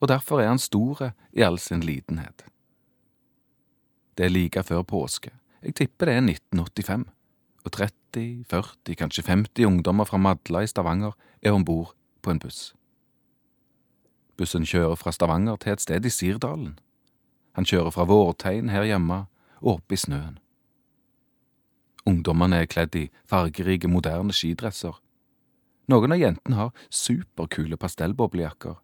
og 0.00 0.08
derfor 0.08 0.40
er 0.40 0.48
han 0.48 0.62
store 0.62 1.12
i 1.36 1.42
all 1.44 1.58
sin 1.60 1.82
litenhet. 1.84 2.46
Det 4.16 4.26
er 4.26 4.32
like 4.32 4.62
før 4.64 4.84
påske, 4.86 5.32
jeg 5.60 5.76
tipper 5.76 6.08
det 6.08 6.14
er 6.16 6.24
1985, 6.24 7.04
og 7.60 7.72
30, 7.76 8.44
40, 8.48 8.96
kanskje 8.96 9.26
50 9.26 9.66
ungdommer 9.68 10.08
fra 10.08 10.20
Madla 10.20 10.62
i 10.64 10.70
Stavanger 10.70 11.12
er 11.42 11.52
om 11.52 11.64
bord 11.64 11.92
på 12.24 12.32
en 12.32 12.40
buss. 12.40 12.70
Bussen 14.40 14.64
kjører 14.64 14.96
fra 14.96 15.12
Stavanger 15.12 15.58
til 15.60 15.74
et 15.74 15.82
sted 15.84 16.06
i 16.08 16.10
Sirdalen. 16.10 16.78
Han 17.58 17.66
kjører 17.68 17.92
fra 17.92 18.06
Vårtein 18.08 18.70
her 18.72 18.86
hjemme 18.88 19.26
og 19.60 19.74
opp 19.74 19.92
i 19.92 19.98
snøen. 20.00 20.38
Ungdommene 22.08 22.62
er 22.62 22.70
kledd 22.70 22.96
i 22.96 23.10
fargerike, 23.28 23.90
moderne 23.92 24.32
skidresser. 24.32 24.96
Noen 25.92 26.16
av 26.16 26.22
jentene 26.22 26.56
har 26.56 26.72
superkule 26.88 27.76
pastellboblejakker. 27.76 28.78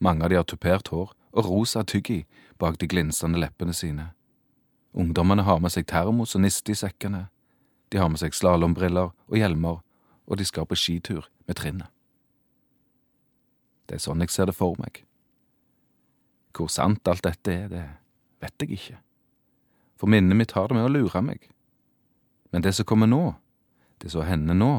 Mange 0.00 0.24
av 0.24 0.32
de 0.32 0.40
har 0.40 0.48
tupert 0.48 0.88
hår 0.88 1.12
og 1.12 1.44
rosa 1.50 1.84
tyggi 1.84 2.22
bak 2.56 2.80
de 2.80 2.88
glinsende 2.88 3.42
leppene 3.42 3.76
sine. 3.76 4.14
Ungdommene 4.96 5.44
har 5.44 5.60
med 5.60 5.74
seg 5.74 5.90
termos 5.90 6.32
og 6.38 6.46
niste 6.46 6.72
i 6.72 6.78
sekkene. 6.78 7.26
De 7.92 8.00
har 8.00 8.08
med 8.08 8.22
seg 8.22 8.32
slalåmbriller 8.32 9.12
og 9.12 9.36
hjelmer, 9.36 9.82
og 10.24 10.40
de 10.40 10.48
skal 10.48 10.64
på 10.64 10.78
skitur 10.78 11.28
med 11.44 11.60
trinnet. 11.60 11.93
Det 13.86 13.98
er 13.98 14.04
sånn 14.04 14.22
jeg 14.24 14.32
ser 14.32 14.48
det 14.48 14.56
for 14.56 14.78
meg. 14.80 15.02
Hvor 16.54 16.70
sant 16.72 17.08
alt 17.10 17.24
dette 17.26 17.52
er, 17.52 17.68
det 17.68 17.84
vet 18.42 18.64
jeg 18.64 18.78
ikke. 18.78 18.98
For 20.00 20.10
minnet 20.10 20.38
mitt 20.38 20.54
har 20.56 20.68
det 20.68 20.78
med 20.78 20.88
å 20.88 20.92
lure 20.92 21.22
meg. 21.24 21.48
Men 22.54 22.64
det 22.64 22.74
som 22.76 22.86
kommer 22.86 23.10
nå, 23.10 23.34
det 24.02 24.12
som 24.12 24.26
hender 24.26 24.56
nå, 24.58 24.72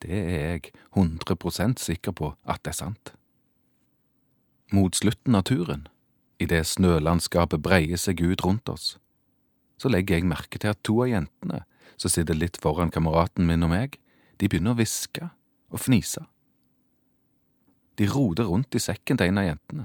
det 0.00 0.10
er 0.16 0.30
jeg 0.54 0.72
100% 0.96 1.82
sikker 1.82 2.16
på 2.16 2.32
at 2.48 2.62
det 2.64 2.72
er 2.72 2.78
sant. 2.78 3.12
Mot 4.72 4.96
slutten 4.96 5.36
av 5.36 5.44
turen, 5.50 5.86
idet 6.40 6.62
snølandskapet 6.70 7.60
breier 7.60 8.00
seg 8.00 8.22
ut 8.24 8.44
rundt 8.46 8.70
oss, 8.72 8.94
så 9.80 9.90
legger 9.92 10.18
jeg 10.18 10.28
merke 10.30 10.60
til 10.60 10.72
at 10.72 10.80
to 10.86 11.00
av 11.04 11.10
jentene 11.10 11.64
som 12.00 12.12
sitter 12.12 12.38
litt 12.38 12.56
foran 12.60 12.92
kameraten 12.92 13.44
min 13.48 13.66
og 13.66 13.72
meg, 13.74 13.98
de 14.40 14.48
begynner 14.48 14.72
å 14.72 14.78
hviske 14.78 15.28
og 15.68 15.82
fnise. 15.84 16.24
De 18.00 18.06
roder 18.08 18.48
rundt 18.48 18.72
i 18.74 18.80
sekken 18.80 19.18
til 19.20 19.28
en 19.28 19.38
av 19.42 19.44
jentene. 19.44 19.82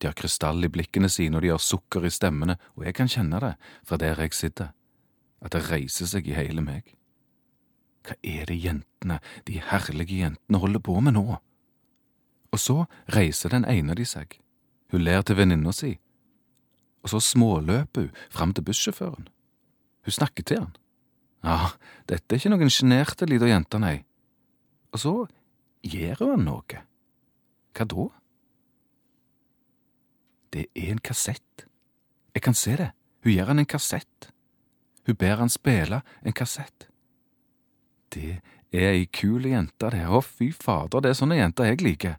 De 0.00 0.08
har 0.08 0.16
krystall 0.16 0.64
i 0.64 0.70
blikkene 0.72 1.10
sine, 1.12 1.36
og 1.36 1.44
de 1.44 1.50
har 1.52 1.60
sukker 1.60 2.06
i 2.08 2.10
stemmene, 2.10 2.56
og 2.78 2.86
jeg 2.88 2.96
kan 2.96 3.10
kjenne 3.12 3.40
det 3.44 3.50
fra 3.84 3.98
der 4.00 4.22
jeg 4.24 4.32
sitter, 4.34 4.70
at 5.44 5.52
det 5.52 5.66
reiser 5.68 6.08
seg 6.08 6.30
i 6.30 6.36
hele 6.38 6.64
meg. 6.64 6.94
Hva 8.08 8.16
er 8.24 8.48
det 8.48 8.56
jentene, 8.56 9.18
de 9.46 9.60
herlige 9.62 10.22
jentene, 10.24 10.58
holder 10.62 10.80
på 10.82 10.96
med 11.04 11.14
nå? 11.18 11.26
Og 12.56 12.60
så 12.60 12.86
reiser 13.12 13.52
den 13.52 13.68
ene 13.68 13.92
av 13.92 14.00
de 14.00 14.06
seg. 14.08 14.38
Hun 14.90 15.04
ler 15.04 15.20
til 15.20 15.36
venninna 15.36 15.74
si, 15.76 15.98
og 17.04 17.12
så 17.12 17.20
småløper 17.20 18.08
hun 18.08 18.22
fram 18.32 18.54
til 18.56 18.64
bussjåføren. 18.64 19.28
Hun 20.02 20.16
snakker 20.16 20.46
til 20.48 20.64
han. 20.64 20.72
Ja, 21.44 21.74
dette 22.08 22.32
er 22.32 22.40
ikke 22.40 22.54
noen 22.54 22.72
sjenerte 22.72 23.28
lita 23.28 23.50
jente, 23.50 23.78
nei. 23.82 23.98
Og 24.94 25.04
så 25.04 25.14
gjør 25.84 26.24
hun 26.24 26.34
han 26.36 26.48
noe. 26.48 26.82
Hva 27.72 27.86
da? 27.88 28.08
Det 30.52 30.66
er 30.76 30.92
en 30.92 31.00
kassett. 31.00 31.66
Jeg 32.34 32.42
kan 32.44 32.54
se 32.54 32.76
det. 32.76 32.90
Hun 33.24 33.32
gir 33.32 33.48
han 33.48 33.58
en 33.58 33.68
kassett. 33.68 34.32
Hun 35.06 35.16
ber 35.16 35.36
han 35.40 35.52
spille 35.52 36.02
en 36.22 36.36
kassett. 36.36 36.88
Det 38.12 38.40
er 38.72 38.90
ei 38.92 39.06
kul 39.06 39.46
jente, 39.48 39.90
det. 39.90 40.04
Å, 40.04 40.20
fy 40.20 40.52
fader, 40.52 41.00
det 41.00 41.12
er 41.12 41.18
sånne 41.18 41.38
jenter 41.40 41.70
jeg 41.70 41.80
liker. 41.82 42.18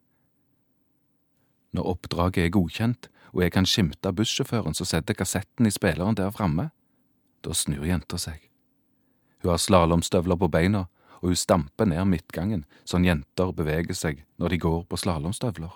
Når 1.73 1.89
oppdraget 1.93 2.45
er 2.45 2.53
godkjent, 2.53 3.09
og 3.33 3.41
jeg 3.41 3.53
kan 3.53 3.65
skimte 3.65 4.13
bussjåføren 4.13 4.75
som 4.77 4.89
setter 4.89 5.17
kassetten 5.17 5.65
i 5.65 5.73
spilleren 5.73 6.17
der 6.17 6.33
framme, 6.33 6.69
da 7.43 7.53
snur 7.57 7.85
jenta 7.85 8.19
seg. 8.21 8.41
Hun 9.41 9.51
har 9.51 9.61
slalåmstøvler 9.61 10.37
på 10.39 10.49
beina, 10.53 10.85
og 11.23 11.31
hun 11.31 11.39
stamper 11.39 11.87
ned 11.87 12.03
midtgangen, 12.11 12.65
sånn 12.83 13.07
jenter 13.07 13.53
beveger 13.55 13.95
seg 13.95 14.25
når 14.35 14.51
de 14.51 14.57
går 14.65 14.81
på 14.91 14.99
slalåmstøvler. 14.99 15.71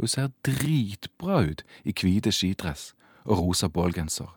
Hun 0.00 0.08
ser 0.08 0.32
dritbra 0.46 1.42
ut 1.44 1.60
i 1.84 1.92
hvit 1.92 2.30
skidress 2.32 2.94
og 3.28 3.42
rosa 3.42 3.68
bålgenser. 3.68 4.32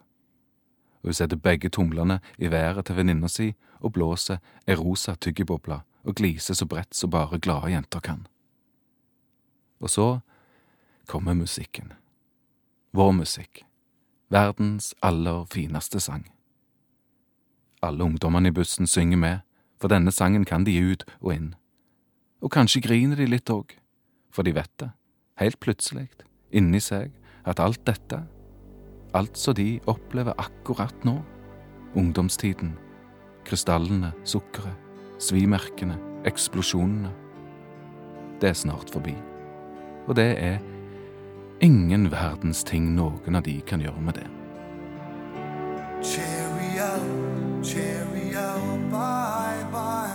Hun 1.07 1.15
setter 1.15 1.39
begge 1.39 1.71
tomlene 1.71 2.19
i 2.37 2.51
været 2.51 2.89
til 2.89 2.99
venninna 2.99 3.31
si 3.31 3.53
og 3.79 3.93
blåser 3.95 4.43
ei 4.67 4.75
rosa 4.75 5.15
tyggeboble 5.15 5.79
og 6.03 6.15
gliser 6.19 6.59
så 6.59 6.67
bredt 6.67 6.95
som 6.95 7.13
bare 7.15 7.39
glade 7.39 7.71
jenter 7.71 8.03
kan. 8.03 8.27
Og 9.79 9.89
så 9.89 10.19
kommer 11.07 11.33
musikken. 11.33 11.93
Vår 12.91 13.11
musikk. 13.15 13.63
Verdens 14.29 14.93
aller 15.01 15.45
fineste 15.45 15.99
sang. 16.03 16.27
Alle 17.81 18.03
ungdommene 18.03 18.51
i 18.51 18.51
bussen 18.51 18.87
synger 18.87 19.17
med, 19.17 19.39
for 19.81 19.91
denne 19.91 20.11
sangen 20.13 20.45
kan 20.45 20.65
de 20.65 20.75
ut 20.77 21.05
og 21.21 21.33
inn. 21.33 21.51
Og 22.41 22.51
kanskje 22.53 22.83
griner 22.85 23.17
de 23.17 23.27
litt 23.29 23.49
òg, 23.49 23.73
for 24.33 24.45
de 24.45 24.53
vet 24.53 24.71
det, 24.81 24.91
helt 25.41 25.59
plutselig, 25.63 26.09
inni 26.51 26.81
seg, 26.81 27.13
at 27.47 27.61
alt 27.63 27.83
dette, 27.87 28.21
alt 29.17 29.37
som 29.39 29.55
de 29.57 29.77
opplever 29.89 30.37
akkurat 30.37 31.05
nå, 31.07 31.17
ungdomstiden, 31.97 32.75
krystallene, 33.47 34.11
sukkeret, 34.27 34.75
svimerkene, 35.23 35.97
eksplosjonene, 36.29 37.13
det 38.41 38.51
er 38.51 38.57
snart 38.57 38.91
forbi. 38.93 39.15
Og 40.07 40.15
det 40.15 40.29
er 40.37 40.59
ingen 41.65 42.11
verdens 42.11 42.63
ting 42.67 42.91
noen 42.95 43.39
av 43.39 43.47
de 43.47 43.57
kan 43.65 43.81
gjøre 43.81 44.03
med 44.03 44.19
det. 44.19 44.27
Cheerio, 46.05 46.91
cheerio, 47.63 48.16
bye 48.91 49.65
bye. 49.71 50.06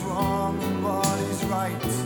wrong 0.00 0.62
and 0.62 0.84
what 0.84 1.18
is 1.20 1.44
right. 1.44 1.97